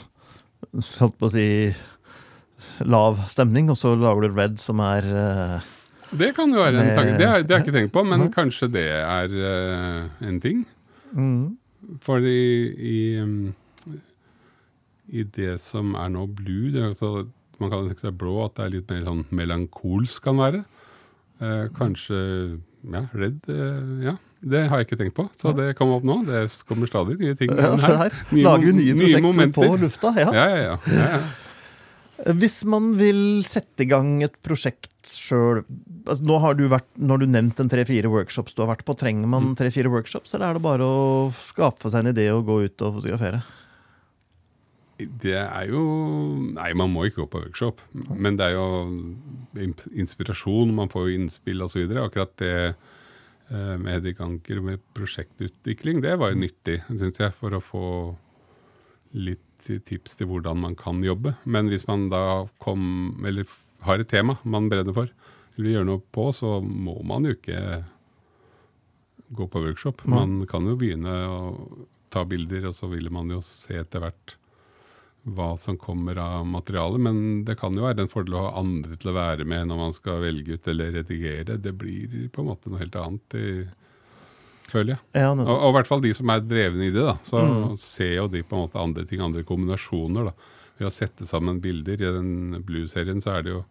Holdt 0.99 1.19
på 1.19 1.29
å 1.29 1.31
si 1.31 1.75
lav 2.85 3.19
stemning, 3.31 3.69
og 3.71 3.77
så 3.79 3.95
lager 3.99 4.27
du 4.27 4.35
red 4.37 4.59
som 4.59 4.81
er 4.81 5.07
eh, 5.07 5.61
Det 6.19 6.35
kan 6.37 6.51
jo 6.51 6.61
være 6.63 6.81
en 6.81 6.97
tanke. 6.97 7.19
Det 7.19 7.29
har 7.29 7.43
jeg 7.43 7.63
ikke 7.63 7.75
tenkt 7.75 7.93
på, 7.95 8.05
men 8.07 8.31
kanskje 8.33 8.71
det 8.73 8.87
er 8.89 9.29
uh, 9.29 10.27
en 10.27 10.41
ting. 10.41 10.65
mm, 11.15 11.57
For 12.01 12.19
i, 12.19 12.75
i, 12.75 13.21
um, 13.21 13.55
i 15.09 15.23
det 15.23 15.61
som 15.61 15.95
er 15.95 16.09
nå 16.09 16.27
blue 16.27 16.73
det 16.73 16.83
er 16.83 17.27
Man 17.61 17.71
kan 17.71 17.89
tenke 17.89 18.01
seg 18.07 18.19
blå, 18.19 18.45
at 18.45 18.55
det 18.55 18.65
er 18.65 18.75
litt 18.77 18.91
mer 18.91 19.07
sånn 19.07 19.25
melankolsk 19.35 20.23
kan 20.23 20.37
være. 20.39 20.65
Eh, 21.41 21.67
kanskje 21.77 22.19
ja, 22.93 23.03
redd. 23.15 23.41
Eh, 23.49 24.07
ja, 24.09 24.15
det 24.43 24.65
har 24.71 24.81
jeg 24.81 24.89
ikke 24.89 24.99
tenkt 25.03 25.15
på. 25.19 25.29
Så 25.39 25.53
det 25.57 25.73
kom 25.79 25.93
opp 25.95 26.07
nå. 26.07 26.21
Det 26.27 26.45
kommer 26.69 26.91
stadig 26.91 27.19
nye 27.21 27.35
ting. 27.39 27.53
ja, 27.55 27.75
her. 27.79 28.17
Nye 28.35 28.45
Lager 28.47 28.73
nye 28.75 28.95
prosjekter 28.99 29.53
på 29.55 29.69
lufta? 29.85 30.15
Ja. 30.19 30.33
Ja, 30.35 30.47
ja, 30.49 30.59
ja. 30.65 30.79
ja, 30.95 31.11
ja. 31.19 31.21
Hvis 32.35 32.65
man 32.67 32.97
vil 32.99 33.45
sette 33.47 33.85
i 33.85 33.87
gang 33.87 34.17
et 34.27 34.35
prosjekt 34.43 34.91
sjøl 35.07 35.61
altså 36.09 36.25
Nå 36.27 36.39
har 36.43 36.57
du 36.59 36.65
vært, 36.73 36.89
når 36.99 37.21
du 37.23 37.27
nevnt 37.31 37.61
en 37.63 37.69
tre-fire 37.71 38.09
workshops 38.11 38.57
du 38.57 38.63
har 38.65 38.71
vært 38.73 38.83
på. 38.89 38.97
Trenger 38.99 39.29
Mm. 39.29 39.31
man 39.31 39.55
tre-fire 39.55 39.91
workshops, 39.93 40.33
eller 40.35 40.49
er 40.51 40.59
det 40.59 40.63
bare 40.65 40.83
å 40.89 41.29
skaffe 41.37 41.91
seg 41.93 42.01
en 42.07 42.11
idé 42.15 42.25
og 42.33 42.47
gå 42.49 42.57
ut 42.65 42.83
og 42.83 42.97
fotografere? 42.99 43.43
Det 44.99 45.37
er 45.39 45.69
jo 45.71 45.83
Nei, 46.57 46.73
man 46.79 46.91
må 46.91 47.07
ikke 47.07 47.23
gå 47.23 47.29
på 47.33 47.43
workshop. 47.47 47.83
Men 48.11 48.39
det 48.39 48.51
er 48.51 48.57
jo 48.57 48.67
inspirasjon, 49.95 50.75
man 50.75 50.91
får 50.93 51.09
jo 51.09 51.19
innspill 51.21 51.63
osv. 51.67 51.85
Akkurat 52.03 52.35
det 52.43 52.55
eh, 52.67 53.75
med 53.79 53.93
Hedvig 53.95 54.17
Anker 54.25 54.63
med 54.65 54.83
prosjektutvikling, 54.99 56.03
det 56.05 56.17
var 56.19 56.35
jo 56.35 56.43
nyttig, 56.43 56.81
syns 56.91 57.21
jeg, 57.23 57.35
for 57.39 57.55
å 57.55 57.63
få 57.63 57.85
litt 59.17 59.69
tips 59.87 60.19
til 60.19 60.29
hvordan 60.31 60.61
man 60.63 60.75
kan 60.79 61.01
jobbe. 61.05 61.37
Men 61.47 61.71
hvis 61.71 61.87
man 61.89 62.09
da 62.13 62.49
kom, 62.63 62.83
eller 63.27 63.47
har 63.87 64.03
et 64.03 64.11
tema 64.11 64.39
man 64.43 64.69
brenner 64.71 64.97
for, 64.97 65.13
vil 65.59 65.73
gjøre 65.75 65.89
noe 65.89 66.03
på, 66.15 66.29
så 66.35 66.59
må 66.63 66.99
man 67.07 67.27
jo 67.27 67.37
ikke 67.37 67.61
gå 69.39 69.47
på 69.51 69.63
workshop. 69.63 70.05
Man 70.09 70.43
kan 70.51 70.67
jo 70.69 70.77
begynne 70.79 71.15
å 71.29 71.41
ta 72.13 72.25
bilder, 72.29 72.71
og 72.71 72.77
så 72.77 72.89
vil 72.91 73.11
man 73.13 73.31
jo 73.33 73.41
se 73.45 73.77
etter 73.81 74.03
hvert 74.05 74.37
hva 75.37 75.51
som 75.59 75.77
kommer 75.81 76.17
av 76.23 76.47
materialet, 76.47 77.01
Men 77.01 77.45
det 77.45 77.59
kan 77.61 77.75
jo 77.77 77.83
være 77.87 78.05
en 78.05 78.09
fordel 78.13 78.35
å 78.39 78.45
ha 78.49 78.61
andre 78.61 78.97
til 78.97 79.11
å 79.13 79.17
være 79.17 79.45
med 79.49 79.69
når 79.69 79.77
man 79.83 79.93
skal 79.97 80.21
velge 80.23 80.55
ut 80.59 80.69
eller 80.69 80.93
redigere. 81.01 81.59
Det 81.61 81.73
blir 81.79 82.29
på 82.33 82.43
en 82.45 82.49
måte 82.53 82.71
noe 82.73 82.79
helt 82.83 82.97
annet, 82.97 83.35
i, 83.39 83.67
føler 84.69 84.95
jeg. 84.97 85.01
Ja, 85.17 85.31
Og, 85.33 85.49
og 85.49 85.71
i 85.71 85.75
hvert 85.79 85.89
fall 85.89 86.03
de 86.05 86.15
som 86.15 86.29
er 86.35 86.41
drevne 86.45 86.89
i 86.89 86.93
det, 86.95 87.05
da. 87.07 87.17
Så 87.25 87.41
Mm. 87.45 87.77
ser 87.81 88.15
jo 88.19 88.29
de 88.29 88.43
på 88.43 88.57
en 88.57 88.67
måte 88.69 88.81
andre 88.83 89.05
ting, 89.09 89.21
andre 89.25 89.43
kombinasjoner. 89.45 90.25
da. 90.31 90.33
Ved 90.79 90.87
å 90.87 90.93
sette 90.95 91.27
sammen 91.27 91.61
bilder. 91.61 91.95
I 91.99 92.13
den 92.13 92.63
Blue-serien 92.63 93.21
så 93.21 93.33
er 93.39 93.43
det 93.43 93.51
jo 93.57 93.65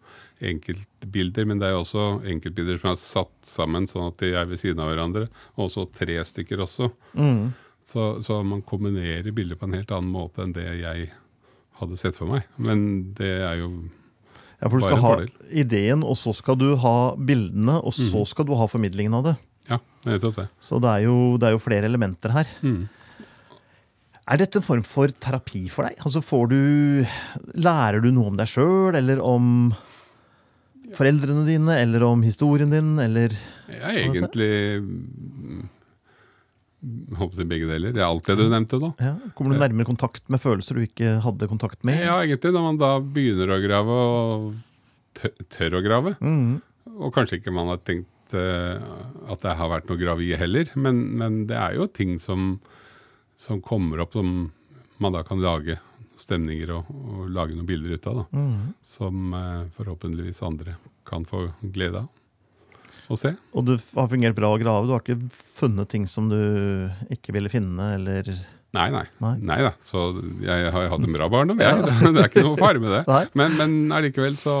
enkeltbilder, 0.44 1.46
men 1.48 1.58
det 1.60 1.68
er 1.68 1.72
jo 1.76 1.84
også 1.84 2.02
enkeltbilder 2.28 2.78
som 2.82 2.90
er 2.92 2.98
satt 3.00 3.48
sammen 3.48 3.86
sånn 3.88 4.10
at 4.10 4.18
de 4.22 4.32
er 4.36 4.46
ved 4.50 4.60
siden 4.60 4.82
av 4.84 4.90
hverandre. 4.92 5.28
Og 5.56 5.68
også 5.68 5.86
tre 5.94 6.18
stykker 6.26 6.60
også. 6.66 6.90
Mm. 7.18 7.54
Så, 7.88 8.08
så 8.26 8.42
man 8.44 8.60
kombinerer 8.66 9.30
bilder 9.32 9.56
på 9.56 9.64
en 9.68 9.78
helt 9.78 9.92
annen 9.94 10.12
måte 10.12 10.42
enn 10.44 10.52
det 10.52 10.66
jeg 10.82 11.10
hadde 11.80 11.98
sett 12.00 12.16
for 12.18 12.26
meg. 12.30 12.44
Men 12.58 13.12
det 13.18 13.32
er 13.44 13.58
jo 13.62 13.70
Ja, 14.60 14.66
for 14.68 14.80
du 14.80 14.86
skal 14.88 14.98
ha 15.04 15.12
ideen, 15.54 16.02
og 16.02 16.16
så 16.18 16.32
skal 16.34 16.56
du 16.58 16.72
ha 16.82 17.14
bildene, 17.14 17.76
og 17.78 17.92
så 17.94 18.18
Mhm. 18.24 18.26
skal 18.26 18.44
du 18.48 18.54
ha 18.58 18.66
formidlingen 18.66 19.14
av 19.14 19.22
det. 19.28 19.36
Ja, 19.70 19.78
nettopp 20.04 20.34
det. 20.34 20.48
Så 20.60 20.80
det 20.80 20.88
er 20.90 21.04
jo, 21.06 21.36
det 21.38 21.46
er 21.46 21.52
jo 21.52 21.58
flere 21.62 21.84
elementer 21.86 22.30
her. 22.32 22.46
Mm. 22.62 22.88
Er 24.28 24.36
dette 24.36 24.56
en 24.56 24.62
form 24.62 24.82
for 24.84 25.06
terapi 25.08 25.68
for 25.70 25.84
deg? 25.86 25.96
Altså 26.04 26.20
får 26.20 26.48
du, 26.50 27.06
Lærer 27.54 28.02
du 28.02 28.10
noe 28.12 28.26
om 28.26 28.36
deg 28.36 28.46
sjøl, 28.50 28.94
eller 28.98 29.22
om 29.22 29.72
foreldrene 30.96 31.46
dine, 31.46 31.76
eller 31.78 32.02
om 32.04 32.22
historien 32.24 32.70
din, 32.72 32.98
eller 32.98 33.30
er 33.68 33.94
egentlig 34.08 34.82
håper 37.18 37.42
jeg 37.42 37.48
begge 37.50 37.68
deler. 37.68 37.94
Det 37.94 38.02
er 38.02 38.06
alt 38.06 38.28
det 38.28 38.36
du 38.38 38.44
nevnte 38.46 38.78
nå. 38.82 38.92
ja, 39.02 39.14
Kommer 39.34 39.56
du 39.56 39.62
nærmere 39.62 39.88
kontakt 39.88 40.28
med 40.30 40.42
følelser 40.42 40.78
du 40.78 40.84
ikke 40.84 41.16
hadde 41.24 41.48
kontakt 41.50 41.82
med? 41.86 41.98
Ja, 41.98 42.20
egentlig. 42.22 42.52
Når 42.54 42.66
man 42.68 42.78
da 42.80 42.92
begynner 43.02 43.50
å 43.54 43.60
grave 43.62 43.96
og 44.04 44.46
tør, 45.50 45.78
å 45.80 45.82
grave. 45.82 46.14
Mm. 46.22 46.60
Og 46.98 47.14
kanskje 47.14 47.40
ikke 47.40 47.54
man 47.54 47.72
har 47.72 47.82
tenkt 47.82 48.36
eh, 48.38 48.78
at 49.28 49.42
det 49.42 49.56
har 49.58 49.72
vært 49.72 49.90
noe 49.90 50.00
gravi 50.00 50.30
heller, 50.38 50.70
men, 50.78 51.02
men 51.18 51.42
det 51.50 51.58
er 51.58 51.78
jo 51.80 51.88
ting 51.90 52.16
som, 52.22 52.54
som 53.38 53.62
kommer 53.64 54.04
opp 54.04 54.14
som 54.14 54.52
man 55.02 55.14
da 55.14 55.24
kan 55.26 55.42
lage 55.42 55.78
stemninger 56.18 56.72
og, 56.74 56.88
og 56.90 57.26
lage 57.30 57.54
noen 57.54 57.66
bilder 57.66 57.94
ut 57.94 58.08
av. 58.10 58.22
da. 58.22 58.38
mm. 58.38 58.70
Som 58.86 59.34
eh, 59.34 59.66
forhåpentligvis 59.78 60.42
andre 60.46 60.78
kan 61.08 61.26
få 61.26 61.48
glede 61.74 62.04
av 62.04 62.08
å 63.08 63.18
se. 63.18 63.32
Og 63.56 63.66
det 63.68 63.78
har 63.94 64.10
fungert 64.12 64.36
bra 64.36 64.52
å 64.52 64.60
grave? 64.60 64.86
Du 64.88 64.94
har 64.94 65.02
ikke 65.04 65.18
funnet 65.58 65.90
ting 65.92 66.06
som 66.10 66.28
du 66.30 66.38
ikke 67.14 67.34
ville 67.36 67.52
finne, 67.52 67.94
eller 67.96 68.30
Nei, 68.76 68.90
nei. 68.92 69.06
Nei. 69.24 69.32
nei 69.48 69.58
da. 69.64 69.70
Så 69.80 70.10
jeg 70.44 70.72
har 70.74 70.82
jo 70.84 70.90
hatt 70.92 71.04
en 71.06 71.14
bra 71.14 71.28
barndom, 71.32 71.60
jeg. 71.62 71.84
Det, 71.86 71.94
det 72.14 72.20
er 72.20 72.28
ikke 72.28 72.44
noe 72.44 72.58
fare 72.60 72.82
med 72.82 72.92
det. 72.92 73.20
Men, 73.38 73.54
men 73.56 73.76
allikevel 73.96 74.36
så 74.40 74.56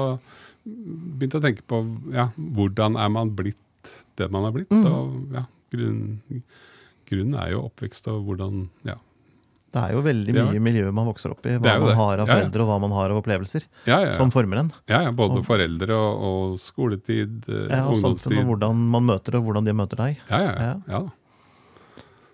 begynte 0.64 1.36
jeg 1.36 1.42
å 1.42 1.44
tenke 1.44 1.66
på 1.68 1.82
ja, 2.14 2.30
hvordan 2.36 2.96
er 3.00 3.12
man 3.12 3.34
blitt 3.36 3.92
det 4.18 4.30
man 4.32 4.46
har 4.48 4.54
blitt. 4.56 4.72
Mm. 4.72 4.86
Og 4.88 5.36
ja, 5.36 5.44
grunn, 5.74 6.00
grunnen 7.08 7.36
er 7.40 7.52
jo 7.54 7.66
oppvekst 7.68 8.08
og 8.12 8.24
hvordan 8.28 8.64
ja. 8.88 8.96
Det 9.68 9.80
er 9.82 9.92
jo 9.92 10.00
veldig 10.02 10.32
Ja. 10.34 10.44
mye 10.48 10.60
miljø 10.64 10.90
man 10.96 11.06
vokser 11.10 11.30
opp 11.34 11.44
i. 11.44 11.58
Hva 11.60 11.74
man 11.78 11.88
det. 11.90 11.94
har 11.96 12.18
av 12.22 12.26
Ja, 12.26 12.34
ja. 12.34 12.40
foreldre, 12.40 12.60
og 12.64 12.68
hva 12.70 12.80
man 12.80 12.90
har 12.96 13.10
av 13.12 13.18
opplevelser. 13.22 13.62
Ja, 13.86 13.98
ja, 14.06 14.12
Som 14.16 14.30
former 14.32 14.56
en. 14.62 14.72
ja, 14.88 15.02
ja 15.02 15.10
både 15.12 15.38
Og- 15.42 15.44
foreldre 15.46 15.90
og, 15.92 16.22
og 16.24 16.58
skoletid, 16.58 17.44
eh, 17.48 17.68
Ja, 17.76 17.84
og 17.86 17.96
ungdomstid. 17.96 18.38
og 18.38 18.46
hvordan 18.58 18.76
man 18.88 19.04
møter 19.04 19.32
det, 19.32 19.34
og 19.42 19.44
hvordan 19.44 19.64
de 19.66 19.72
møter 19.74 19.96
deg. 19.96 20.16
Ja, 20.30 20.38
ja, 20.40 20.54
ja. 20.58 20.74
ja. 20.88 21.02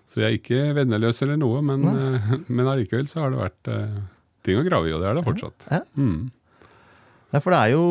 Så 0.07 0.21
jeg 0.21 0.25
er 0.31 0.37
ikke 0.37 0.75
venneløs 0.77 1.21
eller 1.23 1.35
noe, 1.35 1.61
men, 1.61 1.83
eh, 1.83 2.37
men 2.47 2.65
allikevel 2.65 3.07
så 3.09 3.19
har 3.25 3.31
det 3.31 3.39
vært 3.41 3.67
uh, 3.67 4.01
ting 4.43 4.57
å 4.61 4.63
grave 4.63 4.87
i, 4.87 4.93
og 4.93 5.01
det 5.01 5.09
er 5.09 5.15
det 5.19 5.25
fortsatt. 5.25 5.67
Ja. 5.71 5.81
Mm. 5.97 6.31
Ja, 7.33 7.39
for 7.41 7.51
det 7.51 7.59
er 7.59 7.71
jo 7.75 7.85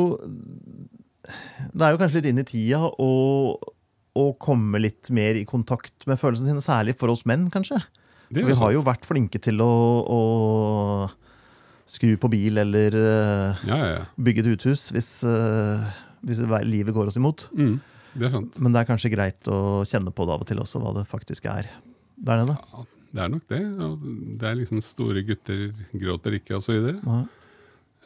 Det 1.74 1.82
er 1.82 1.92
jo 1.92 1.98
kanskje 2.00 2.14
litt 2.20 2.26
inn 2.30 2.38
i 2.38 2.44
tida 2.48 2.80
å 2.80 4.24
komme 4.38 4.78
litt 4.80 5.10
mer 5.10 5.34
i 5.34 5.44
kontakt 5.44 6.06
med 6.06 6.18
følelsene 6.20 6.52
sine, 6.54 6.62
særlig 6.64 6.96
for 6.96 7.08
oss 7.10 7.24
menn, 7.26 7.50
kanskje. 7.50 7.80
For 8.30 8.48
vi 8.48 8.56
har 8.58 8.72
jo 8.74 8.82
vært 8.84 9.06
flinke 9.06 9.40
til 9.42 9.60
å, 9.62 9.72
å 10.08 10.20
skru 11.90 12.14
på 12.20 12.30
bil 12.32 12.60
eller 12.62 12.96
uh, 12.96 13.64
Ja, 13.68 13.76
ja, 13.76 13.90
ja. 13.98 14.04
bygge 14.16 14.44
et 14.44 14.52
uthus 14.56 14.88
hvis, 14.94 15.10
uh, 15.28 15.84
hvis 16.24 16.40
livet 16.64 16.94
går 16.96 17.10
oss 17.10 17.18
imot. 17.20 17.46
Mm, 17.52 17.76
det 18.20 18.32
sant. 18.32 18.60
Men 18.64 18.74
det 18.74 18.82
er 18.82 18.88
kanskje 18.88 19.12
greit 19.12 19.50
å 19.52 19.84
kjenne 19.88 20.14
på 20.14 20.26
det 20.26 20.36
av 20.36 20.44
og 20.44 20.48
til 20.48 20.62
også, 20.62 20.80
hva 20.82 20.94
det 20.96 21.06
faktisk 21.10 21.48
er 21.52 21.68
der 22.16 22.42
nede. 22.42 22.56
Det 23.14 23.22
er 23.22 23.30
nok 23.30 23.44
det. 23.52 23.60
Det 24.40 24.48
er 24.48 24.58
liksom 24.58 24.80
store 24.82 25.22
gutter 25.26 25.68
gråter 25.92 26.38
ikke, 26.40 26.58
osv. 26.58 26.90
Uh, 27.04 27.28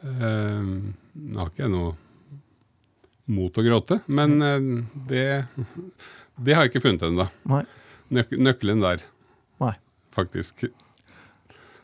nå 0.03 1.39
har 1.41 1.49
ikke 1.49 1.65
jeg 1.65 1.73
noe 1.73 1.95
mot 3.29 3.53
å 3.61 3.63
gråte, 3.65 3.99
men 4.09 4.37
uh, 4.41 4.83
det, 5.09 5.25
det 6.41 6.57
har 6.57 6.65
jeg 6.65 6.73
ikke 6.73 6.85
funnet 6.87 7.07
ennå. 7.09 7.29
Nøk 8.09 8.35
nøkkelen 8.41 8.81
der. 8.81 9.03
Faktisk. 10.19 10.67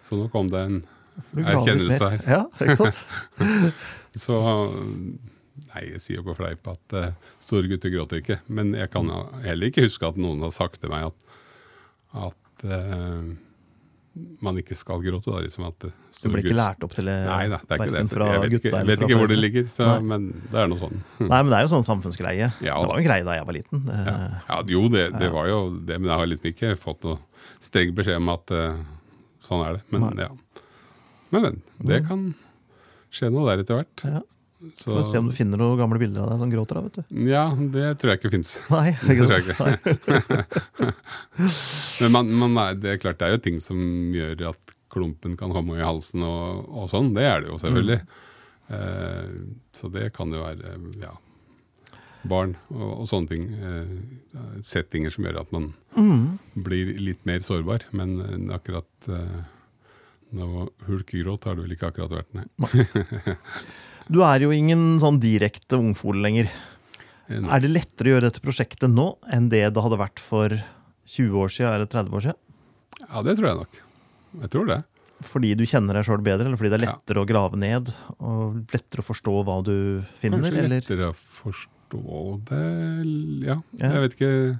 Så 0.05 0.19
nå 0.19 0.27
kom 0.33 0.51
det 0.53 0.61
en 0.67 0.81
erkjennelse 1.41 2.11
her. 2.13 2.27
Ja, 2.27 2.41
ikke 2.61 2.77
sant? 2.83 2.99
Så 4.25 4.41
Nei, 5.75 5.85
jeg 5.93 6.01
sier 6.03 6.23
på 6.23 6.33
fleip 6.35 6.67
at 6.67 6.93
uh, 6.95 7.31
store 7.43 7.69
gutter 7.71 7.91
gråter 7.91 8.19
ikke. 8.21 8.37
Men 8.51 8.73
jeg 8.75 8.91
kan 8.91 9.07
heller 9.43 9.71
ikke 9.71 9.85
huske 9.87 10.07
at 10.07 10.19
noen 10.19 10.43
har 10.43 10.51
sagt 10.55 10.81
til 10.83 10.91
meg 10.91 11.07
at, 11.07 11.37
at 12.27 12.65
eh, 12.67 13.29
man 14.45 14.59
ikke 14.59 14.77
skal 14.79 15.01
gråte. 15.03 15.31
Da, 15.31 15.41
liksom 15.43 15.65
at 15.67 15.77
det, 15.83 15.91
Du 16.21 16.29
ble 16.31 16.43
ikke 16.43 16.55
lært 16.55 16.83
opp 16.85 16.93
til 16.95 17.09
det, 17.09 17.15
Nei 17.27 17.41
nei, 17.51 17.59
det 17.59 17.75
er 17.75 17.83
ikke 17.83 17.95
det. 17.95 18.03
Så 18.11 18.27
Jeg 18.29 18.41
vet 18.43 18.55
ikke, 18.59 18.83
vet 18.89 19.05
ikke 19.07 19.19
hvor 19.19 19.31
det 19.31 19.37
ligger, 19.39 19.67
så, 19.71 19.89
men 20.03 20.29
det 20.51 20.61
er 20.61 20.71
noe 20.71 20.81
sånn. 20.81 21.01
Nei, 21.31 21.39
men 21.39 21.51
det 21.51 21.57
er 21.59 21.65
jo 21.67 21.71
sånn 21.75 21.87
samfunnsgreie. 21.87 22.51
Ja, 22.63 22.77
det 22.79 22.89
var 22.91 22.95
jo 22.95 23.03
en 23.03 23.09
greie 23.09 23.27
da 23.27 23.37
jeg 23.37 23.49
var 23.49 23.57
liten. 23.57 23.83
Ja. 23.89 24.15
ja, 24.49 24.59
jo, 24.75 24.85
det, 24.93 25.05
det 25.19 25.31
var 25.35 25.49
jo 25.51 25.59
det, 25.75 25.99
men 25.99 26.11
jeg 26.11 26.21
har 26.23 26.31
liksom 26.31 26.51
ikke 26.53 26.73
fått 26.79 27.07
noe 27.07 27.19
streng 27.63 27.91
beskjed 27.97 28.21
om 28.21 28.31
at 28.35 28.55
uh, 28.55 28.79
sånn 29.45 29.65
er 29.67 29.79
det. 29.79 29.85
Men. 29.91 30.07
Men, 31.33 31.45
men 31.51 31.59
det 31.89 32.03
kan 32.07 32.29
skje 33.13 33.31
noe 33.33 33.49
der 33.49 33.63
etter 33.63 33.81
hvert. 33.81 34.05
Ja. 34.07 34.21
Så, 34.73 34.89
For 34.89 35.03
se 35.05 35.19
om 35.21 35.27
du 35.29 35.35
finner 35.37 35.59
noen 35.61 35.77
gamle 35.77 35.99
bilder 36.01 36.23
av 36.25 36.31
deg 36.33 36.39
som 36.41 36.51
gråter. 36.53 36.75
da, 36.75 36.81
vet 36.87 36.95
du. 36.97 37.03
ja, 37.29 37.43
det 37.75 37.87
tror 38.01 38.11
jeg 38.13 38.19
ikke 38.21 38.31
fins. 38.33 38.55
Nei, 38.73 38.95
Det 39.01 39.17
tror 39.19 39.35
jeg 39.35 39.43
ikke. 39.45 40.85
Men 42.01 42.11
man, 42.15 42.31
man, 42.55 42.57
det 42.81 42.95
er 42.95 43.01
klart 43.03 43.19
det 43.21 43.27
er 43.29 43.35
jo 43.37 43.43
ting 43.45 43.59
som 43.63 43.77
gjør 44.15 44.47
at 44.53 44.75
klumpen 44.95 45.35
kan 45.39 45.51
komme 45.53 45.75
i 45.79 45.83
halsen 45.85 46.23
og, 46.23 46.65
og 46.71 46.89
sånn. 46.91 47.13
Det 47.15 47.25
er 47.27 47.43
det 47.43 47.51
jo 47.51 47.59
selvfølgelig. 47.61 47.99
Eh, 48.71 49.31
så 49.75 49.89
det 49.93 50.09
kan 50.15 50.31
jo 50.33 50.41
være 50.45 50.75
ja, 51.03 51.11
barn 52.25 52.55
og, 52.73 53.01
og 53.01 53.09
sånne 53.09 53.29
ting. 53.29 53.43
Eh, 53.59 53.91
settinger 54.65 55.13
som 55.15 55.27
gjør 55.27 55.43
at 55.45 55.51
man 55.55 55.73
Mm. 55.95 56.39
blir 56.59 56.89
litt 56.99 57.21
mer 57.23 57.39
sårbar. 57.39 57.85
Men 57.95 58.17
eh, 58.19 58.55
akkurat 58.55 59.05
eh, 59.07 59.43
noe 60.35 60.65
hulkegråt 60.89 61.45
har 61.47 61.55
det 61.55 61.63
vel 61.67 61.75
ikke 61.77 61.87
akkurat 61.93 62.11
vært, 62.17 62.33
nei. 62.35 62.47
Du 64.11 64.21
er 64.25 64.43
jo 64.45 64.51
ingen 64.53 64.99
sånn 65.01 65.17
direkte 65.23 65.79
ungfole 65.81 66.21
lenger. 66.21 66.49
Eh, 67.27 67.39
nei. 67.41 67.49
Er 67.55 67.63
det 67.63 67.71
lettere 67.73 68.11
å 68.11 68.13
gjøre 68.15 68.27
dette 68.29 68.43
prosjektet 68.43 68.91
nå 68.93 69.15
enn 69.33 69.47
det 69.49 69.63
det 69.73 69.81
hadde 69.81 69.97
vært 69.97 70.21
for 70.21 70.53
20 71.09 71.39
år 71.41 71.49
siden 71.53 71.73
eller 71.73 71.89
30 71.89 72.13
år 72.19 72.25
siden? 72.27 72.41
Ja, 73.05 73.23
det 73.25 73.37
tror 73.39 73.49
jeg 73.49 73.57
nok. 73.63 73.79
Jeg 74.43 74.51
tror 74.53 74.67
det. 74.69 74.79
Fordi 75.25 75.53
du 75.57 75.63
kjenner 75.65 75.95
deg 75.97 76.05
sjøl 76.05 76.21
bedre, 76.25 76.45
eller 76.49 76.59
fordi 76.59 76.69
det 76.73 76.77
er 76.81 76.85
Ja. 76.85 76.91
lettere 76.93 77.23
å 77.23 77.27
grave 77.27 77.55
ned? 77.57 77.89
Og 78.19 78.67
lettere 78.73 79.01
å 79.01 79.07
forstå 79.09 79.35
hva 79.47 79.63
du 79.63 80.05
finner? 80.19 80.41
Kanskje 80.43 80.59
eller? 80.59 80.81
lettere 80.81 81.09
å 81.09 81.15
forstå 81.15 82.45
det 82.49 83.45
Ja, 83.47 83.55
Ja. 83.79 83.89
jeg 83.89 84.01
vet 84.03 84.15
ikke 84.19 84.59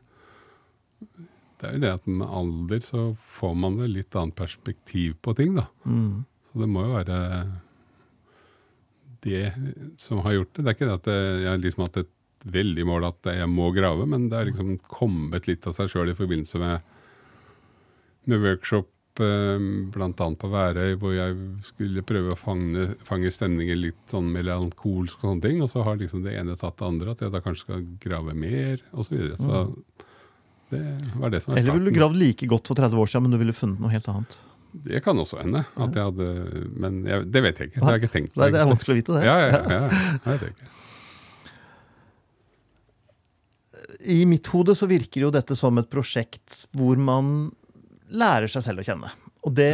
Det 1.60 1.70
er 1.70 1.74
jo 1.74 1.80
det 1.80 1.94
at 1.94 2.08
med 2.08 2.28
alder 2.28 2.80
så 2.80 3.16
får 3.18 3.56
man 3.56 3.80
et 3.82 3.90
litt 3.90 4.16
annet 4.16 4.36
perspektiv 4.36 5.16
på 5.22 5.36
ting, 5.36 5.56
da. 5.56 5.68
Mm. 5.86 6.26
Så 6.52 6.60
det 6.62 6.68
må 6.70 6.84
jo 6.86 6.94
være 7.04 7.52
det 9.26 9.46
som 10.02 10.22
har 10.26 10.38
gjort 10.38 10.54
det. 10.54 10.64
Det 10.64 10.72
er 10.72 10.78
ikke 10.78 10.90
det 10.90 11.00
at 11.00 11.12
jeg 11.12 11.38
jeg 11.42 11.52
har 11.52 11.62
liksom 11.64 11.86
hatt 11.88 12.02
et 12.04 12.12
veldig 12.56 12.86
mål 12.86 13.08
at 13.10 13.32
jeg 13.34 13.50
må 13.50 13.72
grave, 13.74 14.06
men 14.10 14.28
det 14.30 14.38
har 14.38 14.50
liksom 14.50 14.76
kommet 14.86 15.48
litt 15.50 15.66
av 15.66 15.74
seg 15.78 15.90
sjøl 15.90 16.12
i 16.14 16.18
forbindelse 16.18 16.62
med, 16.62 16.92
med 18.30 18.44
workshop 18.44 18.92
bl.a. 19.16 19.60
blant 19.94 20.22
annet 20.22 20.40
på 20.40 20.50
Værøy, 20.52 20.96
hvor 21.00 21.14
jeg 21.16 21.36
skulle 21.64 22.04
prøve 22.08 22.34
å 22.34 22.40
fange, 22.40 22.88
fange 23.08 23.32
stemninger 23.32 23.78
litt 23.80 24.12
sånn 24.12 24.28
melankolsk 24.34 25.22
og 25.22 25.30
sånne 25.30 25.46
ting. 25.46 25.62
Og 25.64 25.72
så 25.72 25.86
har 25.86 26.00
liksom 26.00 26.26
det 26.26 26.36
ene 26.40 26.58
tatt 26.60 26.78
det 26.80 26.90
andre, 26.90 27.16
at 27.16 27.24
jeg 27.24 27.34
da 27.34 27.44
kanskje 27.44 27.68
skal 27.68 27.86
grave 28.04 28.36
mer, 28.36 28.82
osv. 28.92 29.08
Så, 29.08 29.16
videre. 29.16 29.38
så 29.40 29.64
det 30.74 30.82
var 31.22 31.32
det 31.32 31.44
som 31.44 31.54
var 31.54 31.62
Eller 31.62 31.78
ville 31.78 31.94
du 31.94 32.00
gravd 32.00 32.20
like 32.20 32.52
godt 32.52 32.72
for 32.72 32.82
30 32.82 33.02
år 33.02 33.12
siden, 33.12 33.28
men 33.28 33.36
du 33.36 33.42
ville 33.44 33.56
funnet 33.56 33.82
noe 33.84 33.94
helt 33.94 34.12
annet? 34.12 34.38
Det 34.84 35.00
kan 35.06 35.18
også 35.22 35.40
hende. 35.42 35.62
at 35.76 35.96
jeg 35.96 36.04
hadde, 36.10 36.28
Men 36.76 37.04
jeg, 37.08 37.28
det 37.32 37.42
vet 37.46 37.60
jeg 37.60 37.70
ikke. 37.70 37.80
Det 37.80 37.86
har 37.88 37.96
jeg 37.96 38.04
ikke 38.04 38.14
tenkt. 38.16 38.36
Nei, 38.40 38.50
det 38.52 38.60
er 38.62 38.70
vanskelig 38.70 38.96
å 38.96 39.00
vite, 39.00 39.14
det. 39.16 39.24
Ja, 39.26 39.36
ja, 39.40 39.48
ja, 39.56 39.60
ja. 39.80 40.38
Det 40.42 40.50
ikke. 40.52 40.72
I 44.16 44.26
mitt 44.30 44.48
hode 44.54 44.76
så 44.78 44.88
virker 44.90 45.26
jo 45.26 45.32
dette 45.34 45.56
som 45.58 45.78
et 45.82 45.90
prosjekt 45.92 46.66
hvor 46.78 47.00
man 47.02 47.52
lærer 48.14 48.52
seg 48.52 48.64
selv 48.66 48.84
å 48.84 48.86
kjenne. 48.88 49.10
Og 49.46 49.54
det 49.58 49.72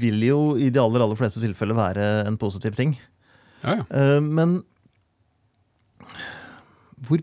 vil 0.00 0.22
jo 0.24 0.38
i 0.56 0.70
de 0.72 0.80
aller, 0.80 1.04
aller 1.04 1.18
fleste 1.18 1.40
tilfeller 1.42 1.76
være 1.76 2.06
en 2.28 2.38
positiv 2.40 2.76
ting. 2.78 2.94
Ja, 3.62 3.78
ja. 3.80 3.84
Eh, 3.92 4.20
Men 4.24 4.60
hvor 7.06 7.20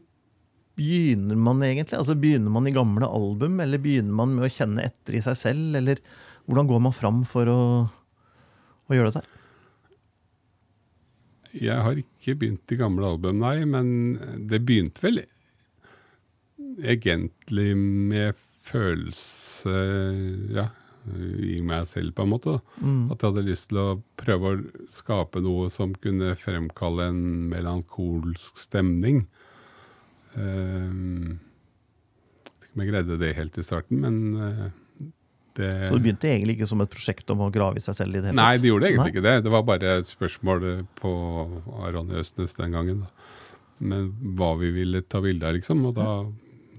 begynner 0.80 1.36
man 1.40 1.62
egentlig? 1.66 1.98
Altså 1.98 2.16
Begynner 2.20 2.52
man 2.54 2.68
i 2.70 2.76
gamle 2.76 3.08
album, 3.08 3.60
eller 3.64 3.82
begynner 3.84 4.16
man 4.16 4.36
med 4.38 4.48
å 4.48 4.54
kjenne 4.54 4.86
etter 4.88 5.18
i 5.20 5.24
seg 5.26 5.38
selv? 5.40 5.76
Eller 5.80 6.02
hvordan 6.50 6.70
går 6.70 6.82
man 6.82 6.96
fram 6.98 7.22
for 7.30 7.50
å, 7.52 7.62
å 8.90 8.98
gjøre 8.98 9.14
dette? 9.14 9.36
Jeg 11.54 11.82
har 11.82 11.98
ikke 11.98 12.36
begynt 12.38 12.74
i 12.74 12.78
gamle 12.78 13.08
album, 13.10 13.40
nei, 13.42 13.62
men 13.70 14.18
det 14.50 14.62
begynte 14.66 15.02
vel 15.06 15.24
egentlig 16.80 17.74
med 17.78 18.38
følelse 18.70 19.74
ja, 20.54 20.68
i 21.50 21.60
meg 21.66 21.88
selv, 21.90 22.14
på 22.18 22.26
en 22.26 22.34
måte. 22.34 22.56
Mm. 22.82 23.10
At 23.10 23.22
jeg 23.22 23.32
hadde 23.32 23.46
lyst 23.48 23.70
til 23.72 23.82
å 23.82 23.88
prøve 24.20 24.54
å 24.54 24.60
skape 24.90 25.42
noe 25.46 25.70
som 25.74 25.96
kunne 26.02 26.36
fremkalle 26.40 27.10
en 27.12 27.24
melankolsk 27.52 28.60
stemning. 28.60 29.24
Um, 30.36 31.40
jeg 32.46 32.52
vet 32.52 32.68
ikke 32.68 32.78
om 32.78 32.84
jeg 32.84 32.94
greide 32.94 33.20
det 33.22 33.36
helt 33.40 33.58
i 33.58 33.66
starten, 33.66 34.04
men 34.04 34.20
eh, 34.38 34.66
det 35.60 35.72
Så 35.90 35.98
det 35.98 36.04
begynte 36.08 36.32
egentlig 36.32 36.58
ikke 36.58 36.70
som 36.72 36.84
et 36.84 36.92
prosjekt 36.92 37.32
om 37.34 37.46
å 37.46 37.52
grave 37.54 37.80
i 37.80 37.84
seg 37.84 37.98
selv? 38.00 38.16
i 38.16 38.22
det 38.22 38.32
hele 38.32 38.40
Nei, 38.40 38.58
det 38.58 38.72
gjorde 38.72 38.90
egentlig 38.90 39.06
Nei? 39.06 39.14
ikke 39.14 39.26
det. 39.28 39.38
Det 39.46 39.54
var 39.54 39.66
bare 39.68 39.96
et 40.00 40.10
spørsmål 40.10 40.68
på 41.00 41.14
Ronny 41.94 42.20
Østnes 42.24 42.56
den 42.58 42.76
gangen. 42.78 43.02
Da. 43.06 43.30
Men 43.80 44.12
hva 44.40 44.54
vi 44.60 44.72
ville 44.76 45.02
ta 45.08 45.22
bilde 45.24 45.48
av, 45.48 45.56
liksom. 45.56 45.86
Og 45.88 45.96
da 45.98 46.10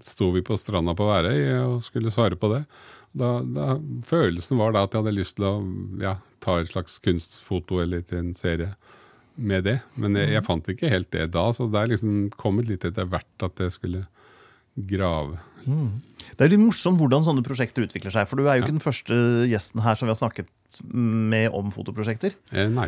sto 0.05 0.31
vi 0.35 0.43
på 0.45 0.57
stranda 0.61 0.95
på 0.97 1.07
Værøy 1.09 1.41
og 1.61 1.85
skulle 1.85 2.13
svare 2.13 2.39
på 2.41 2.53
det. 2.55 2.65
Da, 3.13 3.41
da, 3.43 3.75
følelsen 4.07 4.61
var 4.61 4.75
da 4.75 4.85
at 4.87 4.95
jeg 4.95 5.03
hadde 5.03 5.17
lyst 5.17 5.39
til 5.39 5.49
å 5.49 5.55
ja, 6.03 6.15
ta 6.43 6.61
et 6.61 6.71
slags 6.71 7.01
kunstfoto 7.03 7.81
eller 7.83 8.05
en 8.17 8.33
serie 8.39 8.75
med 9.35 9.65
det. 9.67 9.79
Men 9.99 10.17
jeg, 10.19 10.35
jeg 10.37 10.47
fant 10.47 10.71
ikke 10.71 10.93
helt 10.93 11.11
det 11.15 11.31
da, 11.35 11.49
så 11.57 11.67
det 11.71 11.81
er 11.81 11.93
liksom 11.95 12.29
kommet 12.39 12.71
litt 12.71 12.87
etter 12.87 13.09
hvert 13.11 13.47
at 13.47 13.65
jeg 13.65 13.75
skulle 13.77 14.05
grave. 14.91 15.41
Det 15.67 16.47
er 16.47 16.53
litt 16.53 16.63
morsomt 16.63 17.01
hvordan 17.01 17.25
sånne 17.27 17.45
prosjekter 17.45 17.85
utvikler 17.85 18.15
seg. 18.15 18.29
For 18.31 18.41
du 18.41 18.47
er 18.49 18.59
jo 18.59 18.65
ikke 18.65 18.77
den 18.77 18.85
første 18.85 19.17
gjesten 19.51 19.83
her 19.85 19.99
som 19.99 20.09
vi 20.09 20.15
har 20.15 20.21
snakket 20.21 20.51
med 20.87 21.51
om 21.57 21.73
fotoprosjekter. 21.75 22.37
Eh. 22.55 22.79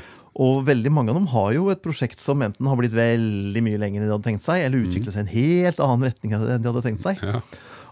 Og 0.40 0.62
veldig 0.68 0.92
mange 0.94 1.12
av 1.12 1.18
dem 1.18 1.28
har 1.32 1.50
jo 1.56 1.66
et 1.72 1.82
prosjekt 1.84 2.22
som 2.22 2.44
enten 2.44 2.70
har 2.70 2.78
blitt 2.80 2.96
veldig 2.96 3.64
mye 3.66 3.80
lenger 3.82 4.00
enn 4.00 4.08
de 4.08 4.14
hadde 4.14 4.28
tenkt 4.30 4.46
seg, 4.46 4.62
eller 4.64 4.86
utviklet 4.86 5.16
seg 5.16 5.24
i 5.24 5.26
en 5.26 5.34
helt 5.34 5.82
annen 5.84 6.08
retning 6.08 6.36
enn 6.38 6.46
de 6.62 6.70
hadde 6.70 6.84
tenkt 6.86 7.04
seg. 7.04 7.20
Ja. 7.20 7.42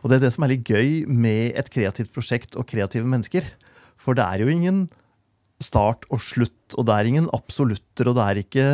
Og 0.00 0.08
det 0.08 0.16
er 0.16 0.24
det 0.24 0.32
som 0.36 0.46
er 0.46 0.54
litt 0.54 0.70
gøy 0.70 1.04
med 1.10 1.58
et 1.60 1.68
kreativt 1.72 2.14
prosjekt 2.14 2.56
og 2.56 2.68
kreative 2.70 3.08
mennesker. 3.08 3.44
For 4.00 4.16
det 4.16 4.24
er 4.24 4.44
jo 4.44 4.52
ingen 4.52 4.86
start 5.60 6.06
og 6.08 6.22
slutt, 6.24 6.72
og 6.78 6.86
det 6.88 6.96
er 6.96 7.10
ingen 7.10 7.28
absolutter, 7.36 8.08
og 8.08 8.16
det 8.16 8.24
er 8.24 8.40
ikke 8.40 8.66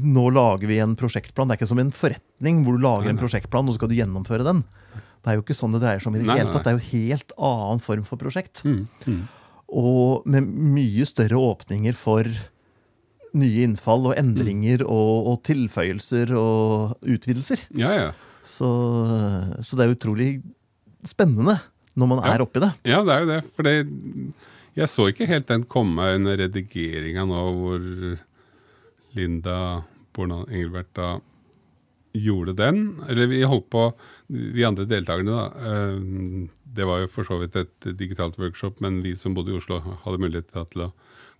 nå 0.00 0.30
lager 0.32 0.64
vi 0.70 0.78
en 0.80 0.94
prosjektplan. 0.96 1.50
Det 1.50 1.54
er 1.54 1.60
ikke 1.60 1.72
som 1.74 1.82
en 1.82 1.92
forretning 1.92 2.62
hvor 2.64 2.78
du 2.78 2.84
lager 2.84 3.10
en 3.10 3.20
prosjektplan, 3.20 3.68
og 3.68 3.74
så 3.74 3.82
skal 3.82 3.92
du 3.92 3.98
gjennomføre 3.98 4.46
den. 4.46 4.62
Det 5.24 5.32
er 5.32 5.38
jo 5.38 5.42
ikke 5.46 5.56
sånn 5.56 5.72
det 5.72 5.80
dreier 5.80 6.02
seg 6.04 6.10
om 6.12 6.16
i 6.18 6.20
det 6.20 6.28
hele 6.36 6.52
tatt. 6.52 6.66
Det 6.66 6.72
er 6.74 6.76
jo 6.76 6.88
helt 6.92 7.32
annen 7.50 7.80
form 7.80 8.04
for 8.04 8.20
prosjekt. 8.20 8.60
Mm, 8.68 8.82
mm. 9.08 9.22
Og 9.74 10.26
med 10.28 10.44
mye 10.76 11.06
større 11.08 11.40
åpninger 11.40 11.96
for 11.96 12.28
nye 13.34 13.64
innfall 13.66 14.10
og 14.12 14.18
endringer 14.20 14.84
og, 14.84 15.30
og 15.32 15.40
tilføyelser 15.48 16.30
og 16.38 16.94
utvidelser. 17.02 17.64
ja, 17.74 17.94
ja. 18.04 18.10
Så, 18.44 18.68
så 19.64 19.76
det 19.80 19.86
er 19.86 19.94
utrolig 19.94 20.26
spennende 21.08 21.54
når 21.96 22.08
man 22.10 22.18
Ja. 22.20 22.34
er 22.34 22.42
oppi 22.44 22.60
det. 22.60 22.68
Ja, 22.84 22.98
det 23.00 23.14
er 23.14 23.22
jo 23.24 23.28
det. 23.30 23.38
For 23.56 23.64
det, 23.64 23.72
jeg 24.76 24.88
så 24.92 25.06
ikke 25.08 25.26
helt 25.30 25.46
den 25.48 25.64
komme 25.64 26.10
under 26.18 26.36
redigeringa 26.36 27.24
nå, 27.30 27.40
hvor 27.56 27.80
Linda 29.16 29.56
Borna 30.14 30.42
Engelbert 30.50 30.90
da 30.94 31.14
gjorde 32.14 32.54
den. 32.58 32.84
Eller 33.08 33.26
vi 33.30 33.42
holdt 33.42 33.68
på, 33.72 33.88
vi 34.28 34.64
andre 34.66 34.86
deltakerne, 34.88 35.34
da. 35.34 35.46
eh, 35.70 36.48
Det 36.74 36.86
var 36.88 37.04
jo 37.04 37.10
for 37.12 37.26
så 37.26 37.38
vidt 37.38 37.56
et 37.56 37.90
digitalt 37.98 38.38
workshop, 38.38 38.80
men 38.82 39.02
vi 39.02 39.14
som 39.16 39.34
bodde 39.34 39.52
i 39.52 39.58
Oslo, 39.58 39.80
hadde 40.04 40.22
mulighet 40.22 40.50
til 40.72 40.86
å 40.88 40.92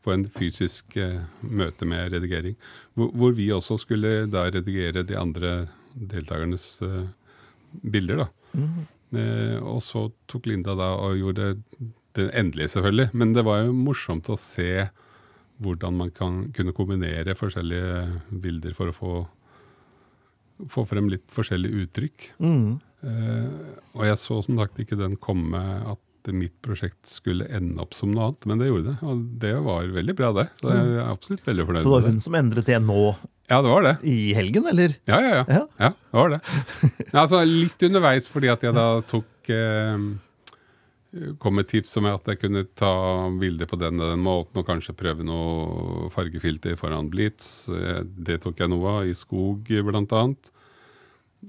få 0.05 0.13
en 0.15 0.27
fysisk 0.29 0.97
eh, 1.01 1.25
møte 1.41 1.87
med 1.89 2.13
redigering. 2.13 2.55
Hvor, 2.95 3.33
vi 3.35 3.51
også 3.53 3.79
skulle 3.81 4.27
da 4.31 4.47
redigere 4.51 5.03
de 5.03 5.17
andre 5.19 5.55
deltakernes 5.95 6.83
eh, 6.83 7.05
bilder. 7.83 8.25
da. 8.27 8.31
Mm. 8.55 8.87
og 9.67 9.81
så 9.83 10.09
tok 10.31 10.47
Linda 10.47 10.77
da 10.79 10.93
og 10.95 11.17
gjorde 11.19 11.57
det 12.15 12.29
endelige, 12.39 12.69
selvfølgelig. 12.77 13.09
Men 13.13 13.33
det 13.35 13.43
var 13.47 13.65
jo 13.65 13.73
morsomt 13.75 14.31
å 14.31 14.39
se 14.39 14.87
hvordan 15.63 15.97
man 15.99 16.11
kan 16.15 16.53
kunne 16.55 16.75
kombinere 16.75 17.37
forskjellige 17.39 18.39
bilder 18.43 18.75
for 18.75 18.91
å 18.91 18.95
få, 18.95 19.13
få 20.71 20.85
frem 20.89 21.11
litt 21.13 21.27
forskjellige 21.35 21.85
uttrykk. 21.85 22.27
Mm. 22.43 22.67
Uh, 23.05 23.77
og 23.99 24.07
jeg 24.09 24.19
så 24.21 24.41
som 24.47 24.59
sagt 24.61 24.81
ikke 24.81 24.99
den 24.99 25.19
komme 25.21 25.61
at 25.85 26.01
mitt 26.33 26.55
prosjekt 26.65 27.05
skulle 27.11 27.45
ende 27.53 27.83
opp 27.83 27.93
som 27.93 28.15
noe 28.15 28.31
annet, 28.31 28.47
men 28.49 28.61
det 28.61 28.71
gjorde 28.71 28.93
det. 28.95 28.97
Og 29.05 29.25
det 29.43 29.55
var 29.67 29.91
veldig 29.93 30.17
bra, 30.17 30.33
det. 30.39 30.47
Så 30.61 30.73
jeg 30.73 30.93
er 30.95 31.11
absolutt 31.11 31.45
veldig 31.45 31.67
fornøyd 31.69 31.83
Så 31.83 31.91
det 31.91 31.97
var 31.99 32.09
hun 32.09 32.21
som 32.25 32.39
endret 32.39 32.71
det 32.71 32.79
nå 32.81 33.01
Ja, 33.51 33.59
det 33.61 33.73
var 33.75 33.85
det. 33.85 33.95
i 34.09 34.33
helgen, 34.37 34.69
eller? 34.71 34.95
Ja, 35.11 35.19
ja, 35.21 35.35
ja. 35.35 35.45
Ja. 35.49 35.63
ja. 35.83 35.91
det 35.93 36.23
var 36.23 36.33
det. 36.37 36.41
Altså, 37.25 37.43
litt 37.45 37.89
underveis 37.91 38.31
fordi 38.33 38.49
at 38.55 38.65
jeg 38.65 38.77
da 38.77 38.87
tok 39.05 39.53
eh, 39.53 40.07
Kom 41.39 41.55
med 41.55 41.69
tips 41.71 41.95
om 42.01 42.09
at 42.11 42.27
jeg 42.27 42.41
kunne 42.43 42.65
ta 42.75 42.91
bilder 43.39 43.69
på 43.71 43.79
den 43.79 44.01
og 44.03 44.11
den 44.11 44.23
måten, 44.25 44.59
og 44.59 44.67
kanskje 44.67 44.97
prøve 44.99 45.27
noe 45.27 46.09
fargefilter 46.15 46.75
foran 46.81 47.11
blits. 47.13 47.69
Eh, 47.71 48.03
Det 48.03 48.41
tok 48.43 48.59
jeg 48.59 48.73
noe 48.73 48.97
av, 48.99 49.07
i 49.07 49.15
skog 49.15 49.71
annet. 49.71 50.51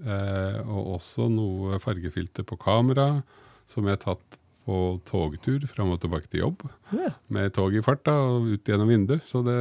Eh, 0.04 0.60
og 0.68 0.98
også 1.00 1.30
noe 1.32 1.80
fargefilter 1.80 2.44
på 2.44 2.58
kamera, 2.62 3.24
som 3.66 3.88
jeg 3.88 3.98
har 3.98 4.04
tatt 4.04 4.38
på 4.66 5.00
togtur 5.06 5.62
fram 5.70 5.94
og 5.94 6.02
tilbake 6.02 6.28
til 6.30 6.42
jobb. 6.42 6.66
Ja. 6.92 7.12
Med 7.30 7.54
tog 7.54 7.74
i 7.74 7.82
fart 7.86 8.04
da, 8.06 8.18
og 8.18 8.50
ut 8.50 8.66
gjennom 8.66 8.90
vinduet. 8.90 9.26
Så 9.30 9.44
det 9.46 9.58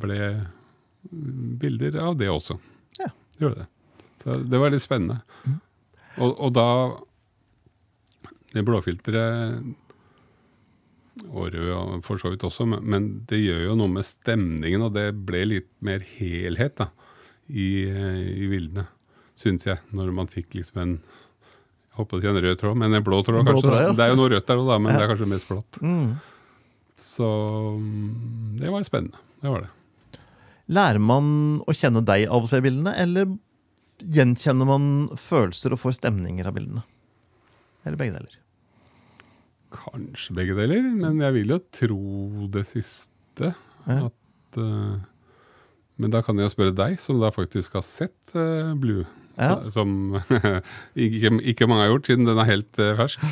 ble 0.00 0.20
bilder 1.60 1.98
av 2.00 2.16
det 2.20 2.30
også. 2.32 2.56
Ja. 2.98 3.10
Det 3.36 3.44
gjorde 3.44 3.64
det. 3.64 3.68
Så 4.24 4.38
det 4.48 4.60
var 4.60 4.72
litt 4.72 4.84
spennende. 4.84 5.20
Og, 6.16 6.30
og 6.38 6.54
da 6.56 6.68
blåfilteret 8.62 9.74
og 11.30 11.50
rød 11.54 12.00
for 12.02 12.18
så 12.18 12.32
vidt 12.32 12.44
også, 12.46 12.66
men, 12.66 13.24
det 13.30 13.38
gjør 13.38 13.68
jo 13.68 13.76
noe 13.78 13.90
med 13.92 14.06
stemningen, 14.06 14.82
og 14.82 14.94
det 14.96 15.12
ble 15.26 15.44
litt 15.46 15.70
mer 15.84 16.02
helhet 16.16 16.74
da, 16.80 16.88
i, 17.48 17.86
i 17.86 18.48
bildene, 18.50 18.88
syns 19.38 19.66
jeg. 19.68 19.78
Når 19.94 20.10
man 20.16 20.30
fikk 20.30 20.56
liksom 20.58 20.82
en 20.82 20.96
jeg 21.94 22.00
håper 22.00 22.18
ikke 22.18 22.30
en 22.32 22.42
rød 22.42 22.56
tråd, 22.58 22.78
men 22.80 22.94
en 22.96 23.04
blå 23.06 23.20
tråd, 23.22 23.44
blå 23.46 23.52
kanskje. 23.52 23.68
tråd, 23.70 23.82
ja. 23.84 23.90
Det 23.94 24.02
er 24.02 24.08
jo 24.10 24.16
noe 24.18 24.30
rødt 24.32 24.48
der 24.48 24.58
òg, 24.58 24.70
men 24.82 24.90
Ja. 24.90 24.96
det 24.98 25.04
er 25.04 25.10
kanskje 25.12 25.28
mest 25.30 25.46
blått. 25.46 25.76
Mm. 25.78 26.08
Så 26.98 27.28
mm, 27.78 28.56
det 28.58 28.72
var 28.72 28.82
spennende. 28.82 29.20
Det 29.38 29.52
var 29.52 29.62
det. 29.62 30.20
Lærer 30.74 30.98
man 30.98 31.28
å 31.62 31.74
kjenne 31.76 32.02
deg 32.02 32.26
av 32.26 32.42
å 32.42 32.50
se 32.50 32.58
bildene, 32.64 32.96
eller 32.98 33.30
gjenkjenner 34.02 34.66
man 34.66 34.88
følelser 35.14 35.76
og 35.76 35.84
får 35.84 36.00
stemninger 36.00 36.48
av 36.50 36.56
bildene? 36.58 36.82
Eller 37.84 38.00
begge 38.00 38.16
deler? 38.18 38.40
Kanskje 39.74 40.36
begge 40.36 40.54
deler, 40.58 40.84
men 40.94 41.18
jeg 41.24 41.34
vil 41.40 41.54
jo 41.56 41.58
tro 41.74 41.98
det 42.54 42.62
siste. 42.70 43.50
Ja. 43.88 43.98
At, 44.06 44.58
uh, 44.60 44.96
men 46.00 46.10
da 46.14 46.22
kan 46.26 46.38
jeg 46.40 46.52
spørre 46.54 46.74
deg, 46.78 46.96
som 47.02 47.18
da 47.22 47.30
faktisk 47.34 47.74
har 47.78 47.84
sett 47.86 48.34
uh, 48.38 48.72
Blue. 48.78 49.04
Ja. 49.38 49.56
Så- 49.66 49.80
Som 49.80 50.14
ikke, 51.06 51.34
ikke 51.42 51.66
mange 51.70 51.86
har 51.88 51.92
gjort, 51.96 52.06
siden 52.12 52.28
den 52.30 52.38
er 52.38 52.50
helt 52.52 52.78
uh, 52.82 52.92
fersk. 53.02 53.24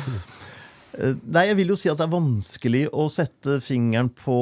Nei, 1.25 1.47
jeg 1.49 1.57
vil 1.57 1.71
jo 1.73 1.75
si 1.79 1.89
at 1.89 1.97
det 1.97 2.05
er 2.05 2.11
vanskelig 2.13 2.83
å 2.93 3.07
sette 3.09 3.55
fingeren 3.65 4.11
på 4.13 4.35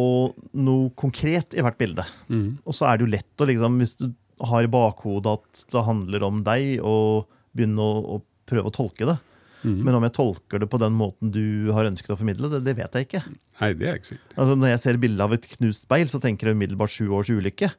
noe 0.60 0.90
konkret 1.00 1.56
i 1.56 1.64
hvert 1.64 1.78
bilde. 1.80 2.04
Mm. 2.28 2.58
Og 2.68 2.76
så 2.76 2.90
er 2.90 2.98
det 3.00 3.06
jo 3.06 3.14
lett 3.14 3.44
å 3.44 3.48
liksom, 3.48 3.78
hvis 3.80 3.94
du 4.02 4.10
har 4.50 4.66
i 4.66 4.72
bakhodet 4.74 5.38
at 5.38 5.62
det 5.72 5.84
handler 5.88 6.26
om 6.28 6.42
deg, 6.44 6.82
og 6.84 7.30
begynne 7.56 7.80
å, 7.86 8.18
å 8.18 8.20
prøve 8.52 8.68
å 8.68 8.74
tolke 8.76 9.08
det. 9.08 9.16
Mm. 9.64 9.84
Men 9.86 9.96
om 10.00 10.04
jeg 10.08 10.14
tolker 10.18 10.60
det 10.64 10.68
på 10.72 10.80
den 10.82 10.94
måten 10.98 11.30
du 11.34 11.72
har 11.76 11.86
ønsket 11.86 12.14
å 12.16 12.18
formidle 12.18 12.50
det, 12.50 12.64
det 12.66 12.74
vet 12.80 12.96
jeg 12.98 13.06
ikke. 13.08 13.22
Nei, 13.62 13.70
det 13.78 13.88
er 13.92 14.00
ikke 14.00 14.10
sikkert. 14.14 14.34
Altså, 14.38 14.56
når 14.58 14.72
jeg 14.74 14.80
ser 14.86 14.98
bilde 15.04 15.22
av 15.28 15.34
et 15.38 15.46
knust 15.58 15.86
speil, 15.86 16.08
så 16.10 16.22
tenker 16.24 16.50
jeg 16.50 16.58
umiddelbart 16.58 16.90
sju 16.96 17.10
års 17.14 17.30
ulykke. 17.30 17.70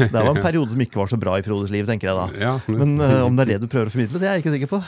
Det 0.00 0.10
var 0.12 0.32
en 0.34 0.42
periode 0.48 0.70
som 0.74 0.80
ikke 0.82 0.98
var 0.98 1.06
så 1.12 1.18
bra 1.20 1.36
i 1.38 1.44
Frodes 1.46 1.70
liv, 1.70 1.86
tenker 1.86 2.10
jeg 2.10 2.18
da. 2.18 2.26
Ja, 2.42 2.56
Men 2.66 2.98
uh, 3.00 3.22
om 3.28 3.36
det 3.38 3.46
er 3.46 3.52
det 3.54 3.60
du 3.62 3.68
prøver 3.70 3.86
å 3.86 3.94
formidle, 3.94 4.18
det 4.18 4.26
er 4.28 4.36
jeg 4.38 4.44
ikke 4.46 4.56
sikker 4.56 4.72
på. 4.74 4.82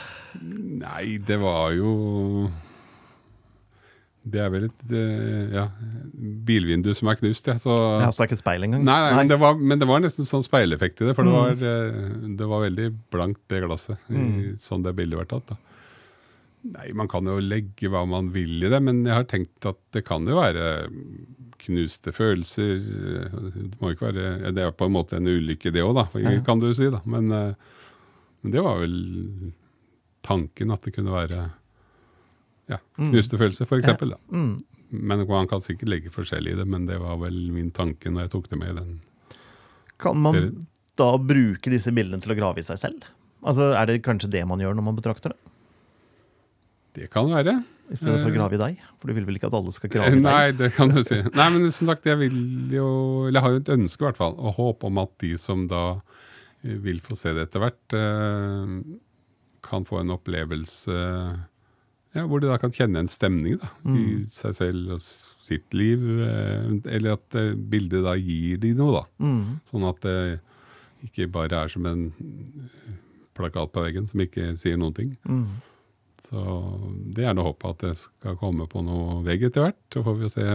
Nei, 0.83 1.17
det 1.27 1.37
var 1.41 1.71
jo 1.75 2.49
Det 4.21 4.37
er 4.43 4.51
vel 4.53 4.67
et 4.67 4.91
eh, 4.93 5.55
ja, 5.55 5.63
bilvindu 6.45 6.91
som 6.93 7.09
er 7.09 7.17
knust, 7.17 7.47
ja. 7.49 7.55
Så, 7.57 7.73
Jeg 7.73 8.05
har 8.05 8.27
ikke 8.27 8.37
et 8.37 8.43
speil 8.43 8.67
engang. 8.67 8.83
Nei, 8.85 8.97
nei, 9.07 9.15
Men, 9.17 9.31
det 9.31 9.39
var, 9.41 9.55
men 9.57 9.81
det 9.81 9.87
var 9.89 10.03
nesten 10.03 10.27
sånn 10.29 10.45
speileffekt 10.45 11.01
i 11.01 11.07
det, 11.09 11.15
for 11.17 11.25
det, 11.25 11.33
Mm. 11.33 11.39
var, 11.39 11.65
eh, 11.71 12.35
det 12.37 12.47
var 12.51 12.61
veldig 12.67 12.85
blankt, 13.15 13.41
det 13.49 13.63
glasset, 13.63 13.97
i, 14.11 14.13
Mm. 14.19 14.57
sånn 14.61 14.83
det 14.85 14.93
bildet 14.95 15.17
var 15.17 15.25
tatt. 15.25 15.47
da. 15.55 15.57
Nei, 16.61 16.91
Man 16.93 17.09
kan 17.09 17.25
jo 17.25 17.39
legge 17.41 17.89
hva 17.89 18.03
man 18.09 18.29
vil 18.35 18.61
i 18.63 18.69
det, 18.69 18.79
men 18.85 19.03
jeg 19.07 19.15
har 19.15 19.27
tenkt 19.29 19.65
at 19.65 19.79
det 19.95 20.03
kan 20.05 20.27
jo 20.29 20.37
være 20.37 20.65
knuste 21.61 22.13
følelser. 22.13 22.77
Det 22.81 23.79
må 23.81 23.93
ikke 23.93 24.09
være, 24.11 24.51
det 24.53 24.65
er 24.65 24.73
på 24.75 24.87
en 24.89 24.95
måte 24.95 25.17
en 25.17 25.29
ulykke, 25.29 25.73
det 25.73 25.83
òg, 25.85 25.95
da, 25.97 26.05
kan 26.45 26.61
du 26.61 26.69
si. 26.77 26.89
da. 26.93 27.01
Men, 27.09 27.31
eh, 27.33 27.53
men 28.41 28.53
det 28.55 28.63
var 28.65 28.81
vel 28.81 28.95
tanken 30.25 30.73
at 30.73 30.85
det 30.85 30.93
kunne 30.95 31.13
være 31.13 31.43
ja, 32.71 32.79
knuste 32.97 33.37
følelser, 33.41 33.69
for 33.69 33.81
eksempel. 33.81 34.15
Mm. 34.29 34.63
Men 34.91 35.25
Man 35.27 35.47
kan 35.47 35.61
sikkert 35.63 35.89
legge 35.89 36.11
forskjellig 36.13 36.53
i 36.55 36.59
det, 36.59 36.67
men 36.67 36.85
det 36.89 36.99
var 37.01 37.17
vel 37.21 37.37
min 37.53 37.71
tanke 37.71 38.11
når 38.11 38.25
jeg 38.27 38.33
tok 38.35 38.49
det 38.51 38.59
med 38.59 38.73
i 38.73 38.77
den. 38.79 38.91
Kan 40.01 40.19
man 40.21 40.35
Serien. 40.35 40.67
da 40.99 41.11
bruke 41.17 41.71
disse 41.71 41.93
bildene 41.95 42.21
til 42.21 42.33
å 42.33 42.37
grave 42.37 42.59
i 42.61 42.65
seg 42.65 42.79
selv? 42.81 43.07
Altså, 43.41 43.71
Er 43.77 43.85
det 43.89 44.01
kanskje 44.05 44.29
det 44.29 44.43
man 44.47 44.59
gjør 44.61 44.75
når 44.77 44.87
man 44.89 44.97
betrakter 44.97 45.33
det? 45.33 45.50
Det 46.97 47.07
kan 47.13 47.29
være. 47.31 47.53
I 47.91 47.97
stedet 47.99 48.21
for 48.21 48.29
å 48.29 48.31
Eh, 48.31 48.35
grave 48.37 48.55
i 48.55 48.59
deg? 48.61 48.79
For 48.99 49.07
du 49.11 49.15
vil 49.17 49.25
vel 49.27 49.35
ikke 49.39 49.49
at 49.51 49.55
alle 49.57 49.71
skal 49.75 49.91
grave 49.91 50.11
i 50.11 50.17
deg? 50.17 50.23
Nei, 50.23 50.51
det 50.55 50.69
kan 50.75 50.91
du 50.91 51.01
si. 51.03 51.17
Nei, 51.35 51.47
men 51.53 51.69
som 51.71 51.87
sagt, 51.91 52.05
jeg 52.07 52.19
vil 52.19 52.35
jo 52.71 52.87
Eller 53.27 53.39
jeg 53.39 53.45
har 53.45 53.55
jo 53.55 53.61
et 53.63 53.71
ønske, 53.77 54.01
i 54.03 54.07
hvert 54.09 54.19
fall, 54.19 54.35
og 54.39 54.55
håp 54.59 54.83
om 54.87 54.99
at 55.03 55.11
de 55.23 55.33
som 55.41 55.65
da 55.71 55.83
eh, 56.63 56.75
vil 56.83 56.99
få 57.03 57.15
se 57.19 57.33
det 57.35 57.47
etter 57.49 57.63
hvert, 57.63 57.95
eh, 57.95 58.75
kan 59.63 59.87
få 59.87 60.01
en 60.01 60.15
opplevelse 60.17 60.95
ja, 62.11 62.25
hvor 62.27 62.41
de 62.43 62.49
da 62.49 62.57
kan 62.59 62.73
kjenne 62.75 62.99
en 62.99 63.07
stemning 63.07 63.55
da, 63.61 63.69
i 63.95 64.23
seg 64.27 64.55
selv 64.57 64.97
og 64.97 65.03
sitt 65.47 65.71
liv. 65.71 66.01
eh, 66.25 66.65
Eller 66.91 67.13
at 67.15 67.37
eh, 67.39 67.53
bildet 67.55 68.03
da 68.03 68.17
gir 68.19 68.59
de 68.59 68.73
noe, 68.75 68.99
da. 68.99 69.03
Mm. 69.23 69.59
Sånn 69.71 69.85
at 69.87 70.01
det 70.03 70.17
ikke 71.07 71.29
bare 71.31 71.63
er 71.63 71.71
som 71.71 71.85
en 71.87 72.09
plakat 73.37 73.71
på 73.71 73.83
veggen 73.85 74.09
som 74.11 74.19
ikke 74.23 74.51
sier 74.59 74.75
noen 74.79 74.93
ting. 74.97 75.13
Mm. 75.23 75.47
Så 76.21 76.41
det 77.15 77.25
er 77.25 77.33
da 77.37 77.43
håpet 77.47 77.69
at 77.73 77.85
det 77.87 77.95
skal 77.97 78.37
komme 78.39 78.67
på 78.69 78.83
noe 78.85 79.21
vegg 79.25 79.47
etter 79.49 79.65
hvert. 79.67 79.79
Så 79.93 80.03
får 80.05 80.19
vi 80.21 80.29
se 80.33 80.45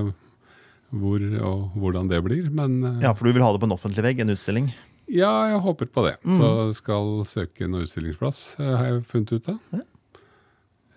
hvor 0.97 1.25
og 1.43 1.65
hvordan 1.83 2.09
det 2.13 2.21
blir. 2.25 2.47
Men 2.55 2.77
eh, 2.87 3.01
Ja, 3.09 3.13
for 3.19 3.27
du 3.27 3.35
vil 3.35 3.43
ha 3.45 3.51
det 3.53 3.63
på 3.65 3.67
en 3.69 3.75
offentlig 3.77 4.05
vegg? 4.07 4.21
En 4.23 4.31
utstilling? 4.37 4.71
ja, 5.07 5.33
jeg 5.53 5.61
håper 5.63 5.87
på 5.95 6.03
det. 6.07 6.17
Så 6.27 6.49
skal 6.75 7.21
søke 7.29 7.69
noe 7.71 7.85
utstillingsplass, 7.87 8.41
eh, 8.63 8.73
har 8.79 8.87
jeg 8.91 9.05
funnet 9.11 9.33
ut 9.37 9.49
av. 9.53 9.59
Ja. 9.73 9.85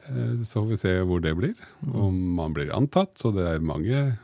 Eh, 0.10 0.36
Så 0.46 0.62
får 0.64 0.70
vi 0.72 0.78
se 0.82 0.94
hvor 1.06 1.22
det 1.22 1.36
blir. 1.38 1.56
Om 1.86 2.16
man 2.36 2.54
blir 2.54 2.72
antatt. 2.74 3.18
Så 3.22 3.34
det 3.36 3.46
er 3.48 3.60
mange, 3.62 4.18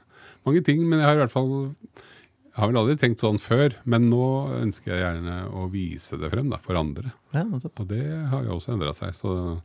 mange 0.46 0.64
ting. 0.66 0.86
Men 0.90 1.00
jeg 1.02 1.08
har 1.10 1.16
i 1.20 1.24
hvert 1.26 1.34
fall 1.36 1.52
jeg 2.56 2.64
har 2.64 2.70
vel 2.72 2.78
aldri 2.80 2.96
tenkt 2.96 3.20
sånn 3.20 3.36
før, 3.38 3.74
men 3.84 4.06
nå 4.08 4.26
ønsker 4.62 4.94
jeg 4.94 5.02
gjerne 5.04 5.34
å 5.60 5.66
vise 5.70 6.16
det 6.16 6.30
frem 6.32 6.48
da, 6.48 6.56
for 6.64 6.78
andre. 6.80 7.12
Ja. 7.36 7.42
Og 7.44 7.88
det 7.90 8.00
har 8.32 8.46
jo 8.48 8.54
også 8.56 8.72
endra 8.78 8.94
seg, 8.96 9.12
så 9.12 9.58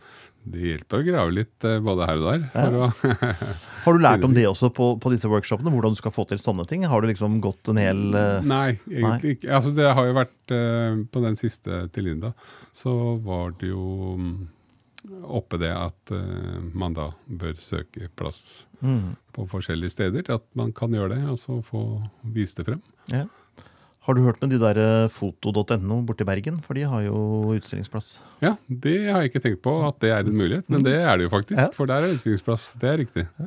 det 0.48 0.62
hjelper 0.64 1.02
å 1.02 1.04
grave 1.04 1.32
litt 1.34 1.66
eh, 1.68 1.80
både 1.84 2.06
her 2.08 2.20
og 2.20 2.28
der. 2.30 2.76
Å, 2.80 2.88
Har 3.84 3.96
du 3.96 4.02
lært 4.02 4.24
om 4.24 4.34
det 4.36 4.46
også 4.48 4.70
på, 4.76 4.92
på 5.00 5.12
disse 5.12 5.28
workshopene? 5.30 5.72
Hvordan 5.72 5.96
du 5.96 6.00
skal 6.00 6.14
få 6.14 6.24
til 6.28 6.40
sånne 6.40 6.64
ting? 6.68 6.86
Har 6.88 7.02
du 7.02 7.10
liksom 7.10 7.38
gått 7.44 7.70
en 7.72 7.80
hel 7.80 8.00
uh... 8.14 8.40
nei, 8.44 8.78
egentlig 8.88 9.36
ikke. 9.36 9.50
Altså, 9.58 9.74
det 9.76 9.90
har 9.96 10.08
jo 10.08 10.16
vært 10.16 10.54
uh, 10.54 11.02
På 11.12 11.22
den 11.24 11.36
siste 11.40 11.84
til 11.94 12.08
Linda, 12.08 12.32
så 12.76 12.94
var 13.24 13.52
det 13.60 13.72
jo 13.72 14.14
um, 14.16 14.32
oppe 15.28 15.60
det 15.60 15.72
at 15.76 16.14
uh, 16.14 16.56
man 16.72 16.96
da 16.96 17.10
bør 17.24 17.60
søke 17.60 18.08
plass 18.16 18.64
mm, 18.80 19.12
på 19.36 19.46
forskjellige 19.52 19.96
steder. 19.96 20.32
At 20.40 20.48
man 20.58 20.72
kan 20.76 20.96
gjøre 20.96 21.18
det, 21.18 21.22
og 21.28 21.40
så 21.40 21.60
få 21.64 21.84
vist 22.36 22.60
det 22.60 22.68
frem. 22.72 22.82
ja. 23.12 23.26
Har 24.10 24.16
du 24.18 24.24
hørt 24.26 24.40
med 24.42 24.50
de 24.50 24.58
der 24.58 24.78
eh, 24.82 25.08
foto.no 25.14 26.00
borti 26.02 26.24
Bergen? 26.26 26.56
For 26.66 26.74
de 26.74 26.82
har 26.90 27.04
jo 27.04 27.20
utstillingsplass. 27.54 28.08
Ja, 28.42 28.56
det 28.66 28.96
har 29.06 29.22
jeg 29.22 29.30
ikke 29.30 29.42
tenkt 29.44 29.60
på 29.62 29.70
at 29.86 30.00
det 30.02 30.10
er 30.10 30.26
en 30.26 30.34
mulighet, 30.34 30.66
men 30.66 30.82
det 30.82 30.96
er 30.98 31.20
det 31.20 31.28
jo 31.28 31.30
faktisk. 31.30 31.60
Ja. 31.60 31.68
For 31.76 31.86
der 31.86 32.02
er 32.08 32.16
utstillingsplass. 32.16 32.72
Det 32.82 32.88
er 32.90 32.98
riktig. 33.04 33.24
Ja. 33.38 33.46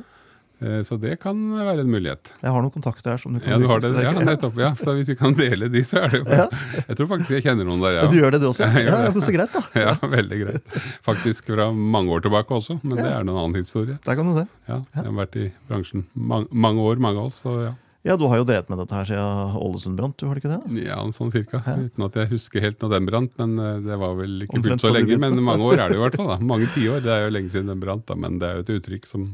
Så 0.88 0.96
det 0.96 1.18
kan 1.20 1.36
være 1.52 1.82
en 1.84 1.90
mulighet. 1.92 2.30
Jeg 2.40 2.54
har 2.54 2.64
noen 2.64 2.72
kontakter 2.72 3.12
her. 3.12 3.20
som 3.20 3.36
du 3.36 3.42
kan 3.44 3.52
Ja, 3.52 3.58
du 3.60 3.66
har 3.68 3.82
det, 3.84 3.90
ja, 4.00 4.14
nettopp. 4.24 4.56
Ja. 4.56 4.70
Så 4.80 4.94
hvis 4.96 5.12
vi 5.12 5.18
kan 5.20 5.36
dele 5.36 5.68
de, 5.68 5.84
så 5.84 6.00
er 6.06 6.14
det 6.14 6.22
jo 6.22 6.24
Jeg 6.32 6.96
tror 6.96 7.10
faktisk 7.12 7.34
jeg 7.36 7.44
kjenner 7.50 7.68
noen 7.68 7.84
der, 7.84 7.98
Ja, 7.98 8.08
Du 8.08 8.16
gjør 8.16 8.32
det, 8.32 8.40
du 8.40 8.48
også? 8.48 8.64
Ja, 8.86 9.04
det. 9.04 9.12
er 9.12 9.20
Så 9.28 9.36
greit, 9.36 9.52
da. 9.52 9.64
Ja, 9.84 9.94
Veldig 10.00 10.40
greit. 10.46 10.80
Faktisk 11.04 11.52
fra 11.52 11.68
mange 11.76 12.08
år 12.16 12.24
tilbake 12.24 12.56
også, 12.56 12.78
men 12.80 12.96
det 12.96 13.04
er 13.10 13.20
en 13.20 13.34
annen 13.36 13.60
historie. 13.60 13.98
Der 14.06 14.16
kan 14.16 14.32
du 14.32 14.38
se. 14.40 14.48
Ja, 14.70 14.80
jeg 14.96 15.04
har 15.10 15.16
vært 15.20 15.36
i 15.42 15.50
bransjen 15.68 16.06
mange, 16.14 16.48
mange 16.48 16.80
år, 16.88 16.96
mange 17.10 17.20
av 17.20 17.28
oss. 17.28 17.42
Så 17.44 17.58
ja. 17.66 17.74
Ja, 18.04 18.18
Du 18.20 18.26
har 18.28 18.36
jo 18.36 18.44
drevet 18.44 18.68
med 18.68 18.76
dette 18.82 18.92
her 18.98 19.06
siden 19.08 19.54
Ålesund 19.56 19.96
brant, 19.96 20.16
du 20.20 20.26
har 20.28 20.36
det 20.36 20.42
ikke 20.44 20.52
det? 20.52 20.82
Ja, 20.84 20.98
sånn 21.16 21.30
cirka. 21.32 21.62
Uten 21.64 22.04
at 22.04 22.18
jeg 22.20 22.28
husker 22.34 22.60
helt 22.60 22.82
når 22.84 22.90
den 22.98 23.06
brant, 23.08 23.32
men 23.40 23.54
eh, 23.58 23.78
det 23.86 23.96
var 24.00 24.12
vel 24.18 24.44
ikke 24.44 24.60
fullt 24.60 24.84
så 24.84 24.90
lenge. 24.92 25.16
Men 25.22 25.40
mange 25.46 25.64
år 25.64 25.80
er 25.80 25.88
det 25.94 25.96
i 25.96 26.02
hvert 26.02 26.18
fall. 26.20 26.28
da. 26.34 26.36
Mange 26.52 26.68
tiår. 26.74 27.00
Det 27.04 27.14
er 27.14 27.24
jo 27.24 27.32
lenge 27.32 27.54
siden 27.54 27.72
den 27.72 27.80
brant, 27.80 28.04
da, 28.10 28.18
men 28.20 28.36
det 28.42 28.50
er 28.50 28.60
jo 28.60 28.66
et 28.66 28.74
uttrykk 28.76 29.08
som 29.08 29.24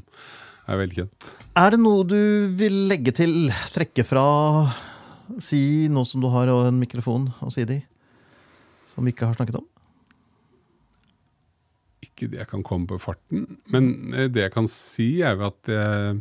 er 0.71 0.79
velkjent. 0.85 1.33
Er 1.59 1.75
det 1.75 1.81
noe 1.83 2.07
du 2.07 2.21
vil 2.63 2.79
legge 2.93 3.11
til, 3.19 3.51
trekke 3.75 4.07
fra, 4.07 4.25
si 5.43 5.89
nå 5.91 6.07
som 6.07 6.23
du 6.23 6.31
har 6.31 6.55
en 6.55 6.79
mikrofon 6.79 7.27
og 7.43 7.51
si 7.55 7.67
det 7.67 7.81
i, 7.81 7.85
som 8.95 9.03
vi 9.03 9.11
ikke 9.17 9.33
har 9.33 9.39
snakket 9.41 9.59
om? 9.59 9.67
Ikke 12.07 12.31
det 12.31 12.45
jeg 12.45 12.51
kan 12.55 12.63
komme 12.65 12.87
på 12.87 13.01
farten, 13.03 13.49
men 13.75 14.15
eh, 14.15 14.31
det 14.31 14.47
jeg 14.47 14.55
kan 14.55 14.71
si, 14.71 15.11
er 15.27 15.35
jo 15.41 15.49
at 15.51 15.75
jeg, 15.75 16.21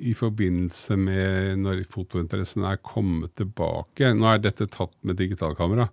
i 0.00 0.14
forbindelse 0.16 0.96
med 0.96 1.60
når 1.64 1.84
fotointeressen 1.92 2.64
er 2.68 2.80
kommet 2.84 3.34
tilbake 3.38 4.12
Nå 4.16 4.28
er 4.30 4.42
dette 4.42 4.68
tatt 4.72 4.94
med 5.06 5.18
digitalkamera, 5.20 5.88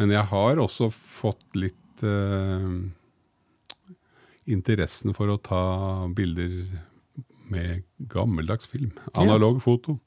men 0.00 0.12
jeg 0.14 0.24
har 0.30 0.60
også 0.62 0.88
fått 0.92 1.58
litt 1.58 2.04
eh, 2.06 2.70
interessen 4.52 5.12
for 5.16 5.30
å 5.30 5.40
ta 5.42 5.62
bilder 6.16 6.56
med 7.52 7.82
gammeldags 8.08 8.66
film. 8.66 8.90
Analog 9.20 9.58
foto. 9.62 9.98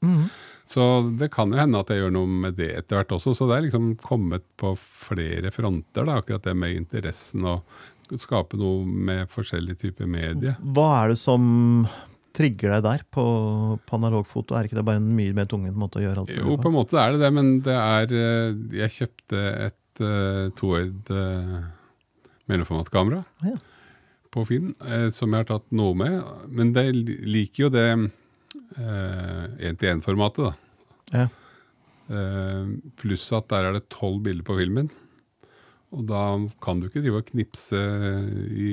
Så 0.64 0.82
det 1.18 1.28
kan 1.34 1.52
jo 1.52 1.60
hende 1.60 1.78
at 1.78 1.92
jeg 1.92 2.02
gjør 2.02 2.16
noe 2.16 2.30
med 2.46 2.56
det 2.58 2.72
etter 2.74 2.98
hvert 2.98 3.14
også. 3.14 3.36
Så 3.38 3.46
det 3.46 3.58
er 3.58 3.66
liksom 3.68 3.92
kommet 4.02 4.42
på 4.58 4.72
flere 4.80 5.52
fronter, 5.54 6.08
da, 6.08 6.18
akkurat 6.18 6.42
det 6.48 6.56
med 6.58 6.74
interessen 6.74 7.46
og 7.46 8.18
skape 8.18 8.58
noe 8.58 8.82
med 8.86 9.30
forskjellige 9.30 9.86
typer 9.86 10.10
medie. 10.10 10.56
Hva 10.74 10.88
er 11.04 11.14
det 11.14 11.20
som 11.22 11.86
trigger 12.36 12.74
deg 12.76 12.82
der 12.84 13.04
på, 13.12 13.24
på 13.88 13.96
analogfoto? 13.98 14.56
Er 14.56 14.68
ikke 14.68 14.78
det 14.78 14.84
bare 14.88 15.00
en 15.00 15.08
mye 15.16 15.34
mer 15.36 15.48
tungvint 15.50 15.78
måte 15.80 16.00
å 16.00 16.04
gjøre 16.04 16.24
alt 16.24 16.34
Jo, 16.36 16.58
på 16.60 16.70
en 16.70 16.76
måte 16.76 16.98
er 17.00 17.14
det 17.14 17.22
det, 17.24 17.30
men 17.36 17.54
det 17.64 17.76
er 17.76 18.12
eh, 18.20 18.58
Jeg 18.82 18.94
kjøpte 18.98 19.42
et 19.70 20.02
uh, 20.04 20.44
toøyd 20.58 21.10
uh, 21.14 21.56
mellomformatkamera 22.52 23.22
Ja. 23.48 23.56
på 24.36 24.44
Finn, 24.48 24.74
uh, 24.84 25.08
som 25.14 25.32
jeg 25.32 25.46
har 25.46 25.50
tatt 25.54 25.66
noe 25.72 25.96
med. 25.96 26.20
Men 26.52 26.74
det 26.76 26.86
liker 26.92 27.66
jo 27.66 27.72
det 27.72 27.88
én-til-én-formatet, 28.76 30.44
da. 30.50 30.54
Ja. 31.14 31.26
Eh, 32.06 32.66
pluss 33.00 33.24
at 33.34 33.48
der 33.50 33.66
er 33.68 33.76
det 33.76 33.88
tolv 33.90 34.20
bilder 34.26 34.46
på 34.46 34.56
filmen. 34.60 34.90
Og 35.94 36.04
da 36.06 36.22
kan 36.62 36.80
du 36.80 36.88
ikke 36.88 37.02
drive 37.02 37.22
og 37.22 37.30
knipse 37.30 37.80
i 38.52 38.70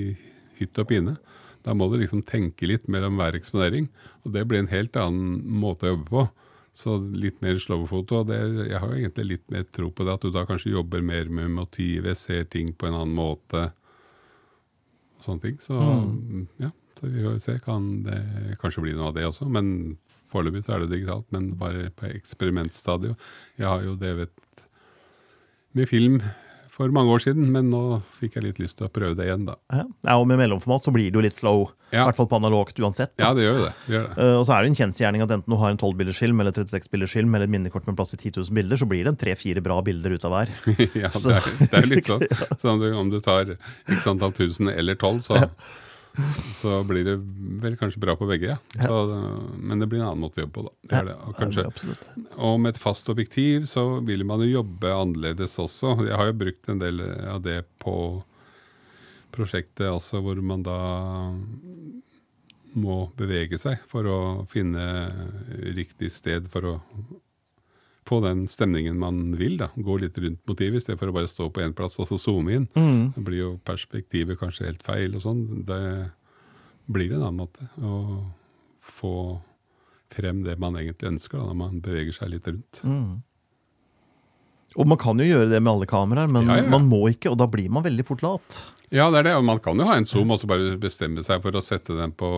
hytt 0.60 0.82
og 0.82 0.89
pine. 0.89 1.15
Da 1.63 1.76
må 1.78 1.88
du 1.89 1.97
liksom 2.02 2.23
tenke 2.28 2.67
litt 2.67 2.89
mellom 2.91 3.19
hver 3.19 3.38
eksponering. 3.38 3.88
Og 4.23 4.34
det 4.36 4.45
blir 4.47 4.63
en 4.63 4.71
helt 4.71 4.97
annen 4.99 5.39
måte 5.63 5.88
å 5.88 5.93
jobbe 5.93 6.10
på. 6.12 6.26
Så 6.73 6.97
litt 7.13 7.38
mer 7.45 7.60
slowfoto. 7.62 8.23
og 8.23 8.28
det, 8.32 8.39
Jeg 8.67 8.80
har 8.82 8.89
jo 8.89 8.99
egentlig 8.99 9.26
litt 9.30 9.45
mer 9.54 9.63
tro 9.69 9.91
på 9.91 10.06
det, 10.06 10.13
at 10.13 10.26
du 10.26 10.32
da 10.34 10.45
kanskje 10.49 10.73
jobber 10.73 11.02
mer 11.06 11.30
med 11.30 11.52
motivet, 11.54 12.17
ser 12.17 12.45
ting 12.45 12.73
på 12.73 12.89
en 12.89 12.97
annen 12.97 13.15
måte. 13.15 13.67
og 15.15 15.21
Sånne 15.23 15.41
ting. 15.41 15.60
Så 15.62 15.78
ja, 16.60 16.71
så 16.99 17.08
vi 17.08 17.23
får 17.23 17.39
se. 17.39 17.60
Kan 17.63 18.04
det 18.04 18.58
kanskje 18.62 18.84
bli 18.88 18.95
noe 18.97 19.12
av 19.12 19.17
det 19.19 19.28
også. 19.30 19.47
Men 19.47 19.97
foreløpig 20.34 20.65
så 20.65 20.76
er 20.76 20.84
det 20.84 20.95
digitalt. 20.97 21.30
Men 21.32 21.54
bare 21.60 21.91
på 21.95 22.10
eksperimentstadiet. 22.10 23.15
Jeg 23.62 23.69
har 23.69 23.86
jo 23.86 23.95
drevet 23.95 24.34
med 25.73 25.89
film 25.89 26.19
for 26.73 26.89
mange 26.89 27.13
år 27.13 27.21
siden, 27.21 27.51
men 27.53 27.67
nå 27.69 28.01
fikk 28.17 28.33
jeg 28.39 28.43
litt 28.47 28.57
lyst 28.63 28.79
til 28.79 28.88
å 28.88 28.91
prøve 28.93 29.13
det 29.19 29.27
igjen, 29.27 29.43
da. 29.45 29.53
Ja. 29.69 30.15
og 30.17 30.25
med 30.25 30.39
mellomformat 30.41 30.88
så 30.88 30.93
blir 30.95 31.12
det 31.13 31.19
jo 31.19 31.21
litt 31.21 31.38
slow. 31.38 31.67
I 31.93 31.97
Ja. 31.99 32.07
hvert 32.07 32.17
fall 32.17 32.25
på 32.31 32.39
analogt 32.39 32.79
uansett. 32.81 33.12
da. 33.15 33.27
Ja, 33.27 33.33
det 33.38 33.43
gjør 33.45 33.59
det. 33.62 33.73
det, 33.86 33.93
gjør 33.93 34.07
det. 34.09 34.17
Eh, 34.25 34.38
og 34.39 34.45
så 34.49 34.55
er 34.55 34.63
det 34.65 34.71
en 34.71 34.79
kjensgjerning 34.81 35.21
at 35.21 35.29
enten 35.36 35.53
du 35.53 35.57
har 35.62 35.69
en 35.69 35.77
12-bildersfilm 35.77 36.41
eller 36.41 36.51
36-bildersfilm 36.57 37.36
eller 37.38 37.45
et 37.45 37.53
minnekort 37.53 37.86
med 37.86 37.95
plass 37.95 38.15
til 38.15 38.23
10 38.31 38.39
000 38.49 38.57
bilder, 38.57 38.81
så 38.81 38.88
blir 38.89 39.03
det 39.05 39.13
tre-fire 39.21 39.62
bra 39.62 39.77
bilder 39.86 40.17
ut 40.17 40.25
av 40.25 40.33
hver. 40.33 40.49
ja, 41.03 41.13
det 41.13 41.38
er, 41.38 41.51
det 41.62 41.77
er 41.83 41.89
litt 41.93 42.09
sånn. 42.09 42.25
Så 42.57 42.73
om 42.73 42.81
du, 42.81 42.89
om 42.97 43.13
du 43.13 43.19
tar 43.21 43.53
x 43.93 44.07
antall 44.09 44.33
tusen 44.33 44.73
eller 44.73 44.95
tolv, 44.97 45.21
så, 45.21 45.38
så 46.60 46.84
blir 46.88 47.06
det 47.08 47.15
vel 47.63 47.78
kanskje 47.80 48.02
bra 48.04 48.15
på 48.19 48.28
begge, 48.30 48.54
ja. 48.54 48.58
Så, 48.86 48.97
men 49.58 49.82
det 49.82 49.88
blir 49.89 50.02
en 50.02 50.12
annen 50.12 50.23
måte 50.26 50.41
å 50.41 50.45
jobbe 50.45 50.56
på, 50.60 50.65
da. 50.67 50.73
Det 50.84 51.02
det. 51.88 52.28
Og, 52.36 52.60
med 52.62 52.73
et 52.73 52.82
fast 52.82 53.10
objektiv 53.13 53.65
så 53.69 53.86
vil 54.06 54.26
man 54.28 54.43
jo 54.45 54.52
jobbe 54.60 54.93
annerledes 54.93 55.58
også. 55.62 55.95
Jeg 56.06 56.19
har 56.19 56.30
jo 56.30 56.39
brukt 56.43 56.69
en 56.69 56.84
del 56.84 57.02
av 57.32 57.41
det 57.45 57.63
på 57.82 57.95
prosjektet, 59.34 59.89
også, 59.89 60.21
hvor 60.21 60.38
man 60.45 60.65
da 60.65 60.80
må 62.73 63.04
bevege 63.17 63.58
seg 63.62 63.82
for 63.89 64.08
å 64.10 64.19
finne 64.49 64.86
riktig 65.78 66.10
sted 66.13 66.49
for 66.54 66.69
å 66.69 66.76
få 68.07 68.19
den 68.23 68.45
stemningen 68.51 68.97
man 68.99 69.35
vil. 69.39 69.57
da, 69.61 69.69
Gå 69.75 69.97
litt 70.01 70.17
rundt 70.19 70.41
motivet 70.49 70.81
i 70.81 70.83
stedet 70.83 70.99
for 70.99 71.11
å 71.11 71.15
bare 71.15 71.31
stå 71.31 71.49
på 71.53 71.63
én 71.63 71.75
plass 71.75 71.99
og 72.01 72.09
så 72.09 72.19
zoome 72.21 72.57
inn. 72.57 72.67
Mm. 72.75 73.13
Det 73.15 73.23
blir 73.25 73.41
jo 73.41 73.51
perspektivet 73.65 74.39
kanskje 74.41 74.67
helt 74.67 74.83
feil 74.85 75.15
og 75.17 75.25
sånn. 75.25 75.43
Det 75.67 75.81
blir 76.91 77.13
en 77.13 77.23
annen 77.23 77.43
måte 77.45 77.69
å 77.79 78.23
få 78.83 79.15
frem 80.13 80.43
det 80.45 80.57
man 80.61 80.75
egentlig 80.77 81.13
ønsker 81.15 81.39
da, 81.39 81.47
når 81.49 81.59
man 81.59 81.79
beveger 81.83 82.15
seg 82.19 82.33
litt 82.35 82.49
rundt. 82.49 82.83
Mm. 82.85 83.21
Og 84.73 84.89
man 84.89 84.99
kan 85.01 85.19
jo 85.21 85.25
gjøre 85.27 85.51
det 85.51 85.61
med 85.61 85.71
alle 85.75 85.89
kameraer, 85.89 86.29
men 86.33 86.49
Ja, 86.49 86.61
ja, 86.61 86.69
man 86.69 86.87
må 86.89 87.05
ikke, 87.11 87.31
og 87.31 87.37
da 87.41 87.47
blir 87.49 87.69
man 87.73 87.85
veldig 87.85 88.05
fort 88.07 88.23
lat. 88.25 88.59
Ja, 88.93 89.09
det 89.13 89.21
er 89.21 89.29
det. 89.29 89.35
Man 89.45 89.61
kan 89.61 89.77
jo 89.77 89.85
ha 89.89 89.97
en 89.97 90.05
zoom 90.05 90.33
og 90.33 90.41
så 90.41 90.49
bare 90.49 90.75
bestemme 90.81 91.23
seg 91.25 91.41
for 91.45 91.55
å 91.57 91.61
sette 91.65 91.95
den 91.97 92.13
på 92.17 92.29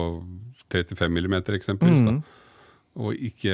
35 0.72 1.12
mm 1.12 1.36
eksempelvis. 1.56 2.04
Mm. 2.04 2.20
Da. 2.20 2.36
Og 2.96 3.12
ikke 3.14 3.52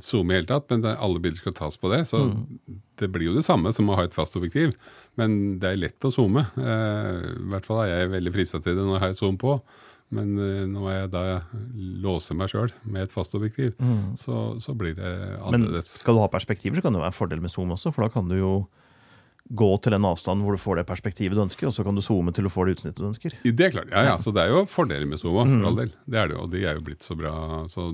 zoome 0.00 0.32
i 0.32 0.38
hele 0.38 0.48
tatt, 0.48 0.70
men 0.72 0.84
alle 0.96 1.20
bilder 1.20 1.42
skal 1.42 1.52
tas 1.58 1.76
på 1.76 1.90
det. 1.92 2.06
Så 2.08 2.22
Mm. 2.24 2.46
det 2.96 3.10
blir 3.12 3.28
jo 3.28 3.34
det 3.36 3.44
samme 3.44 3.72
som 3.76 3.88
å 3.92 3.96
ha 3.98 4.04
et 4.04 4.14
fast 4.16 4.36
objektiv. 4.36 4.72
Men 5.16 5.58
det 5.60 5.68
er 5.74 5.76
lett 5.76 6.00
å 6.00 6.10
zoome. 6.12 6.46
Eh, 6.56 7.36
I 7.36 7.50
hvert 7.52 7.66
fall 7.68 7.82
er 7.84 7.92
jeg 8.00 8.10
veldig 8.14 8.32
frista 8.32 8.62
til 8.62 8.74
det 8.78 8.84
når 8.86 8.96
jeg 9.00 9.04
har 9.04 9.12
zoom 9.20 9.36
på. 9.36 9.58
Men 10.10 10.38
eh, 10.38 10.64
når 10.70 10.88
jeg 10.92 11.10
da 11.10 11.24
låser 12.00 12.34
meg 12.38 12.48
sjøl 12.48 12.72
med 12.86 13.02
et 13.02 13.12
fast 13.12 13.34
objektiv, 13.34 13.74
så, 14.16 14.56
så 14.62 14.72
blir 14.78 14.94
det 14.96 15.12
annerledes. 15.42 15.90
Men 15.92 16.00
skal 16.00 16.14
du 16.14 16.20
ha 16.22 16.28
perspektiver, 16.32 16.76
så 16.78 16.82
kan 16.86 16.92
det 16.96 17.02
være 17.02 17.12
en 17.12 17.20
fordel 17.20 17.40
med 17.42 17.50
zoom 17.52 17.74
også, 17.76 17.92
for 17.92 18.06
da 18.06 18.08
kan 18.14 18.28
du 18.30 18.36
jo 18.38 18.52
gå 19.54 19.80
til 19.80 19.94
en 19.94 20.02
avstand 20.04 20.42
hvor 20.42 20.56
du 20.56 20.58
får 20.58 20.76
det 20.80 20.86
perspektivet 20.88 21.34
du 21.38 21.42
ønsker, 21.44 21.68
og 21.68 21.72
så 21.76 21.84
kan 21.86 21.94
du 21.94 22.02
zoome 22.02 22.32
til 22.34 22.44
du 22.44 22.50
får 22.50 22.66
det 22.66 22.76
utsnittet 22.78 22.98
du 22.98 23.06
ønsker. 23.12 23.32
Det 23.44 23.60
er 23.68 23.70
klart, 23.70 23.90
ja, 23.92 24.02
ja, 24.10 24.16
Så 24.18 24.32
det 24.34 24.42
er 24.42 24.48
jo 24.50 24.64
fordeler 24.66 25.06
med 25.06 25.18
zooma, 25.20 25.44
Mm. 25.46 25.60
for 25.60 25.66
all 25.68 25.76
del. 25.76 25.92
Det 26.08 26.18
er 26.18 26.26
det 26.28 26.34
jo, 26.36 26.42
og 26.42 26.50
de 26.50 26.64
er 26.66 26.74
jo 26.74 26.80
blitt 26.80 27.02
så 27.06 27.14
bra. 27.16 27.32
Så 27.68 27.92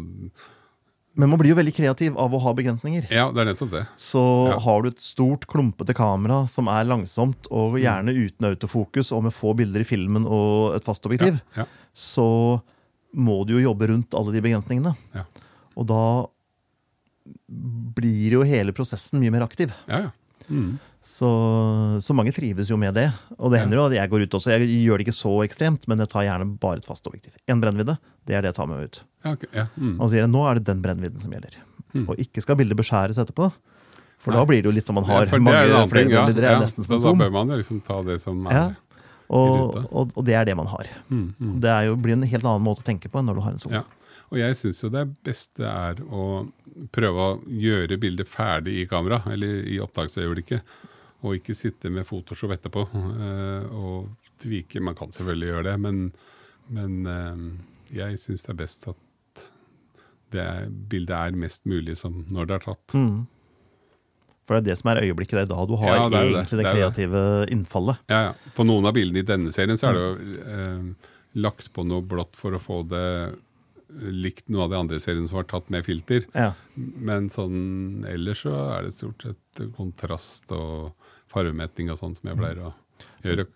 Men 1.15 1.29
man 1.29 1.38
blir 1.38 1.51
jo 1.53 1.57
veldig 1.59 1.75
kreativ 1.77 2.17
av 2.17 2.33
å 2.33 2.41
ha 2.41 2.55
begrensninger. 2.55 3.05
ja, 3.11 3.31
det 3.31 3.37
er 3.43 3.45
nettopp 3.53 3.71
det. 3.71 3.87
Så 4.01 4.49
Ja. 4.49 4.59
har 4.59 4.81
du 4.83 4.88
et 4.88 4.99
stort, 4.99 5.47
klumpete 5.47 5.93
kamera 5.95 6.49
som 6.49 6.69
er 6.69 6.85
langsomt, 6.88 7.47
og 7.51 7.75
gjerne 7.77 8.17
uten 8.17 8.49
autofokus 8.49 9.12
og 9.12 9.25
med 9.25 9.33
få 9.35 9.55
bilder 9.55 9.81
i 9.81 9.85
filmen 9.85 10.25
og 10.27 10.75
et 10.77 10.85
fast 10.85 11.03
objektiv, 11.05 11.43
Ja, 11.55 11.67
så 11.95 12.62
må 13.15 13.47
du 13.47 13.61
jo 13.61 13.75
jobbe 13.75 13.88
rundt 13.91 14.15
alle 14.15 14.33
de 14.33 14.41
begrensningene. 14.41 14.97
ja, 15.15 15.25
Og 15.77 15.87
da 15.87 16.27
blir 17.49 18.33
jo 18.38 18.43
hele 18.43 18.73
prosessen 18.73 19.21
mye 19.21 19.31
mer 19.31 19.43
aktiv. 19.47 19.71
ja. 19.88 19.99
ja. 20.07 20.11
Mm. 20.51 20.79
Så, 21.03 21.29
så 21.99 22.15
mange 22.15 22.31
trives 22.35 22.71
jo 22.71 22.77
med 22.79 22.95
det. 22.95 23.09
Og 23.35 23.51
det 23.51 23.59
hender 23.59 23.81
jo 23.81 23.87
at 23.88 23.97
jeg 23.97 24.11
går 24.12 24.23
ut 24.23 24.37
også. 24.38 24.53
Jeg 24.55 24.69
gjør 24.85 25.01
det 25.01 25.09
ikke 25.09 25.17
så 25.17 25.33
ekstremt, 25.43 25.88
men 25.91 25.99
jeg 25.99 26.12
tar 26.12 26.29
gjerne 26.29 26.47
bare 26.62 26.79
et 26.79 26.87
fast 26.87 27.09
objektiv. 27.11 27.35
En 27.51 27.62
brennvidde, 27.62 27.97
det 28.29 28.37
er 28.38 28.45
det 28.45 28.53
jeg 28.53 28.59
tar 28.61 28.71
med 28.71 28.87
ut. 28.87 29.03
ja, 29.25 29.33
okay, 29.35 29.51
ja. 29.57 29.67
Mm. 29.75 29.97
Og 29.99 30.07
så 30.07 30.12
sier 30.15 30.23
jeg 30.23 30.31
nå 30.31 30.45
er 30.47 30.61
det 30.61 30.69
den 30.71 30.85
brennvidden 30.85 31.19
som 31.19 31.35
gjelder. 31.35 31.59
Og 32.07 32.23
ikke 32.23 32.45
skal 32.45 32.57
bildet 32.61 32.79
beskjæres 32.79 33.19
etterpå. 33.19 33.51
For 34.23 34.37
da 34.37 34.45
blir 34.47 34.62
det 34.62 34.71
jo 34.71 34.77
litt 34.77 34.87
som 34.87 34.95
man 34.97 35.07
har 35.09 35.27
Ja, 35.27 35.33
det 35.33 35.43
mange 35.43 35.65
annen 35.67 35.91
flere 35.91 36.07
ting, 36.07 36.15
ja. 36.15 36.23
brennvidder. 36.23 36.47
Det 36.47 36.51
er 36.53 36.55
Ja, 36.55 36.62
nesten 36.62 36.87
som 36.87 36.95
en 36.95 37.03
da 37.03 37.12
bør 37.25 37.35
man 37.35 37.51
jo 37.51 37.59
liksom 37.59 37.83
ta 37.83 37.99
det 38.07 38.21
som 38.23 38.47
er 38.47 38.55
Ja. 38.55 38.65
Og, 39.33 39.79
og, 39.88 40.11
og 40.15 40.25
det 40.29 40.35
er 40.37 40.45
det 40.45 40.55
man 40.59 40.69
har. 40.69 40.88
Mm, 41.09 41.33
mm. 41.41 41.53
Det 41.65 41.71
er 41.73 41.87
jo, 41.88 41.97
blir 41.97 42.15
en 42.19 42.23
helt 42.29 42.45
annen 42.45 42.62
måte 42.62 42.85
å 42.85 42.87
tenke 42.87 43.09
på 43.09 43.19
enn 43.19 43.31
når 43.31 43.38
du 43.38 43.43
har 43.43 43.55
en 43.55 43.62
zoom. 43.62 43.75
Ja. 43.75 43.83
Og 44.29 44.38
jeg 44.38 44.57
syns 44.59 44.83
jo 44.85 44.91
det 44.93 45.07
beste 45.25 45.65
er 45.67 46.03
å 46.05 46.27
prøve 46.93 47.25
å 47.25 47.38
gjøre 47.49 47.99
bildet 48.01 48.29
ferdig 48.29 48.79
i 48.83 48.87
kamera, 48.88 49.23
eller 49.33 49.65
i 49.69 49.79
opptaksøyeblikket. 49.83 50.61
Og 51.23 51.37
ikke 51.39 51.55
sitte 51.55 51.91
med 51.95 52.07
Photoshop 52.09 52.51
etterpå 52.57 52.83
eh, 52.93 53.67
og 53.79 54.09
tvike. 54.43 54.83
Man 54.83 54.97
kan 54.99 55.13
selvfølgelig 55.15 55.53
gjøre 55.53 55.67
det, 55.71 55.77
men, 55.85 56.01
men 56.75 56.97
eh, 57.07 57.45
jeg 57.95 58.19
syns 58.19 58.43
det 58.47 58.55
er 58.55 58.59
best 58.65 58.89
at 58.91 58.99
det 60.33 60.41
er, 60.43 60.67
bildet 60.89 61.13
er 61.15 61.37
mest 61.37 61.67
mulig 61.69 61.95
som 62.01 62.25
når 62.33 62.49
det 62.49 62.57
er 62.57 62.67
tatt. 62.67 62.95
Mm. 62.97 63.23
For 64.43 64.57
det 64.57 64.63
er 64.63 64.69
det 64.73 64.79
som 64.81 64.91
er 64.91 65.03
øyeblikket. 65.05 65.37
Det 65.39 65.45
er 65.45 65.51
da 65.53 65.67
du 65.69 65.77
har 65.79 65.93
Ja, 65.93 66.09
det 66.11 66.23
egentlig 66.25 66.59
det 66.59 66.65
Det 66.65 66.75
kreative 66.75 67.23
det. 67.23 67.53
innfallet. 67.55 68.03
Ja, 68.11 68.21
ja. 68.31 68.53
På 68.57 68.67
noen 68.67 68.89
av 68.89 68.97
bildene 68.97 69.23
i 69.23 69.29
denne 69.29 69.53
serien 69.55 69.79
så 69.79 69.91
er 69.93 69.99
det 69.99 70.03
jo 70.03 70.43
eh, 70.57 71.11
lagt 71.45 71.71
på 71.77 71.85
noe 71.87 72.03
blått 72.03 72.35
for 72.37 72.57
å 72.57 72.61
få 72.63 72.83
det 72.91 73.07
likt 73.93 74.49
noen 74.49 74.65
av 74.65 74.73
de 74.73 74.79
andre 74.81 74.99
seriene 75.05 75.29
som 75.29 75.39
var 75.39 75.47
tatt 75.51 75.69
med 75.73 75.85
filter. 75.87 76.25
Ja. 76.35 76.53
Men 76.75 77.29
sånn 77.33 78.07
ellers 78.09 78.43
så 78.47 78.55
er 78.79 78.89
det 78.89 78.95
stort 78.97 79.27
sett 79.29 79.63
kontrast 79.77 80.53
og 80.57 80.95
farvemetning 81.33 81.90
og 81.92 81.99
sånn 82.01 82.14
som 82.18 82.29
jeg 82.33 82.38
pleier 82.38 82.61
å 82.68 82.75
gjøre. 83.25 83.49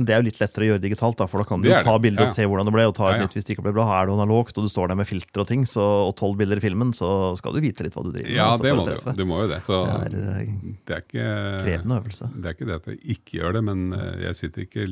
Det 0.00 0.14
er 0.14 0.20
jo 0.22 0.26
litt 0.28 0.38
lettere 0.38 0.64
å 0.64 0.68
gjøre 0.68 0.80
digitalt, 0.84 1.16
da, 1.18 1.26
for 1.28 1.42
da 1.42 1.46
kan 1.48 1.60
du 1.60 1.66
jo 1.66 1.74
ta 1.82 1.96
bilder 2.00 2.22
og 2.28 2.30
se 2.32 2.44
hvordan 2.46 2.68
det 2.68 2.72
ble. 2.76 2.84
og 2.86 2.94
ta 2.94 3.08
et 3.10 3.16
Ja, 3.16 3.18
ja. 3.18 3.24
nytt 3.26 3.34
hvis 3.34 3.44
det 3.48 3.56
ikke 3.56 3.64
ble 3.66 3.72
bra. 3.74 3.88
Er 3.98 4.06
det 4.06 4.14
analogt, 4.14 4.54
og 4.56 4.64
du 4.64 4.70
står 4.70 4.92
der 4.92 4.98
med 5.00 5.08
filter 5.10 5.42
og 5.42 5.48
ting, 5.50 5.64
så, 5.66 5.82
og 6.06 6.12
tolv 6.16 6.38
bilder 6.38 6.60
i 6.60 6.62
filmen, 6.62 6.92
så 6.96 7.08
skal 7.36 7.56
du 7.56 7.60
vite 7.64 7.82
litt 7.84 7.96
hva 7.98 8.04
du 8.06 8.12
driver 8.14 8.30
med. 8.30 8.36
Ja, 8.38 8.52
det 8.62 8.72
må 8.78 8.84
du, 8.86 8.94
du 9.18 9.24
må 9.28 9.40
jo 9.42 9.48
det. 9.50 9.58
Så 9.66 9.80
Det 9.82 9.96
er 10.14 10.38
eh, 10.38 10.52
det 10.86 10.94
er 10.94 11.02
ikke 11.04 11.26
krevende 11.66 11.98
øvelse. 11.98 12.30
Det 12.36 12.46
er 12.52 12.56
ikke 12.56 12.68
det 12.70 12.78
at 12.78 12.86
jeg 12.92 13.00
ikke 13.18 13.36
gjør 13.40 13.58
det, 13.58 13.64
men 13.66 13.82
eh, 13.98 14.14
jeg 14.28 14.38
sitter 14.44 14.64
ikke 14.68 14.86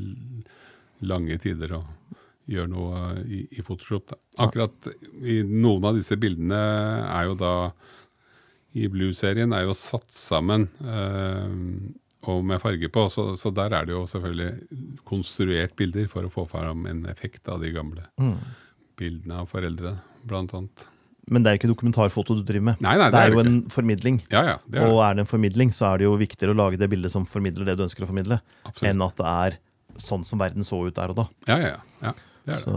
lange 1.14 1.38
tider 1.46 1.76
og 1.78 2.16
gjør 2.50 2.68
noe 2.74 3.00
i, 3.28 3.44
i 3.54 3.62
Photoshop. 3.62 4.10
Da. 4.10 4.18
Akkurat 4.48 4.90
i 5.22 5.38
noen 5.46 5.84
av 5.92 5.94
disse 5.98 6.18
bildene 6.18 6.58
er 7.06 7.30
jo 7.30 7.38
da 7.38 7.54
i 8.74 8.88
Blue-serien 8.92 9.52
er 9.56 9.64
jo 9.64 9.74
satt 9.78 10.10
sammen 10.12 10.68
eh, 10.84 11.54
og 12.28 12.42
med 12.44 12.60
farge 12.60 12.88
på, 12.92 13.06
så, 13.12 13.30
så 13.38 13.50
der 13.54 13.72
er 13.78 13.86
det 13.88 13.94
jo 13.94 14.02
selvfølgelig 14.10 15.00
konstruert 15.08 15.74
bilder 15.78 16.08
for 16.10 16.26
å 16.26 16.32
få 16.32 16.44
fram 16.50 16.84
en 16.90 17.04
effekt 17.08 17.48
av 17.48 17.62
de 17.62 17.70
gamle 17.72 18.04
Mm. 18.20 18.34
bildene 18.98 19.36
av 19.40 19.46
foreldre, 19.48 19.94
blant 20.26 20.52
annet. 20.58 20.86
Men 21.30 21.44
det 21.44 21.50
er 21.50 21.54
jo 21.56 21.60
ikke 21.60 21.70
dokumentarfoto 21.70 22.34
du 22.38 22.42
driver 22.42 22.64
med. 22.72 22.80
Nei, 22.82 22.96
nei, 22.98 23.10
det 23.12 23.20
er 23.20 23.30
jo 23.30 23.38
ikke. 23.38 23.46
en 23.52 23.58
formidling. 23.70 24.18
Ja, 24.32 24.42
ja, 24.48 24.56
det 24.66 24.80
er 24.80 24.88
Og 24.90 24.98
er 25.04 25.14
det 25.14 25.22
en 25.26 25.30
formidling, 25.30 25.70
så 25.76 25.92
er 25.92 25.98
det 26.00 26.06
jo 26.08 26.16
viktigere 26.18 26.54
å 26.54 26.58
lage 26.58 26.80
det 26.80 26.88
bildet 26.90 27.12
som 27.12 27.26
formidler 27.28 27.68
det 27.68 27.76
du 27.78 27.84
ønsker 27.86 28.04
å 28.06 28.10
formidle, 28.10 28.40
Absolutt. 28.64 28.88
enn 28.90 29.04
at 29.06 29.16
det 29.20 29.28
er 29.32 29.58
sånn 30.02 30.24
som 30.26 30.40
verden 30.40 30.64
så 30.66 30.80
ut 30.86 30.94
der 30.96 31.12
og 31.14 31.16
da. 31.20 31.26
Ja, 31.46 31.58
ja, 31.62 31.70
ja. 31.70 31.80
ja 32.08 32.12
det 32.48 32.54
er 32.54 32.58
det. 32.58 32.62
Så 32.64 32.74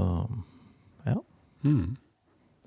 ja. 1.10 1.17
Mm. 1.63 1.97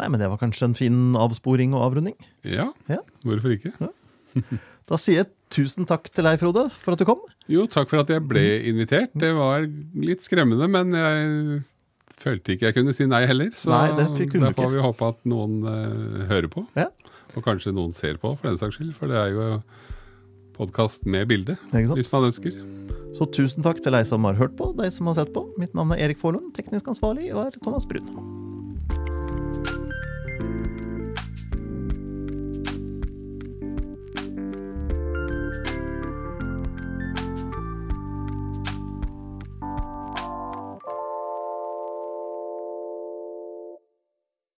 Nei, 0.01 0.09
men 0.11 0.19
det 0.19 0.27
var 0.33 0.41
kanskje 0.41 0.67
en 0.71 0.75
fin 0.79 0.97
avsporing 1.19 1.75
og 1.77 1.85
avrunding. 1.91 2.17
Ja, 2.49 2.71
Ja. 2.91 3.01
hvorfor 3.25 3.55
ikke? 3.55 3.75
Da 4.85 4.99
sier 5.01 5.23
jeg 5.23 5.31
tusen 5.55 5.87
takk 5.89 6.11
til 6.13 6.27
deg, 6.27 6.37
Frode, 6.43 6.67
for 6.69 6.93
at 6.93 7.01
du 7.01 7.07
kom. 7.09 7.23
Jo, 7.49 7.63
takk 7.71 7.89
for 7.89 8.03
at 8.03 8.11
jeg 8.13 8.21
ble 8.29 8.43
invitert. 8.69 9.15
Det 9.17 9.31
var 9.33 9.65
litt 9.97 10.21
skremmende, 10.21 10.67
men 10.69 10.91
jeg 10.93 11.63
følte 12.21 12.53
ikke 12.53 12.67
jeg 12.69 12.77
kunne 12.77 12.93
si 12.93 13.07
nei 13.09 13.23
heller. 13.31 13.49
Så 13.57 13.73
Nei, 13.73 13.87
da 13.97 14.05
ikke. 14.13 14.43
får 14.59 14.75
vi 14.75 14.83
håpe 14.85 15.09
at 15.09 15.23
noen 15.25 15.57
uh, 15.65 16.27
hører 16.29 16.51
på. 16.53 16.67
Ja, 16.77 16.91
Og 17.33 17.47
kanskje 17.47 17.73
noen 17.73 17.97
ser 17.97 18.21
på, 18.21 18.35
for 18.37 18.51
den 18.51 18.61
saks 18.61 18.77
skyld. 18.77 18.93
For 18.99 19.09
det 19.09 19.17
er 19.23 19.33
jo 19.33 19.49
podkast 20.59 21.09
med 21.09 21.31
bilde, 21.33 21.57
hvis 21.73 22.13
man 22.13 22.29
ønsker. 22.29 22.53
Så 23.17 23.25
tusen 23.33 23.65
takk 23.65 23.81
til 23.81 23.95
deg 23.97 24.05
som 24.11 24.27
har 24.29 24.37
hørt 24.37 24.53
på, 24.59 24.75
deg 24.77 24.93
som 24.93 25.09
har 25.09 25.17
sett 25.23 25.33
på. 25.33 25.47
Mitt 25.57 25.73
navn 25.73 25.97
er 25.97 26.05
Erik 26.11 26.21
Forlund, 26.21 26.53
teknisk 26.59 26.93
ansvarlig, 26.93 27.33
og 27.33 27.47
er 27.49 27.57
Thomas 27.63 27.89
Brun. 27.89 28.44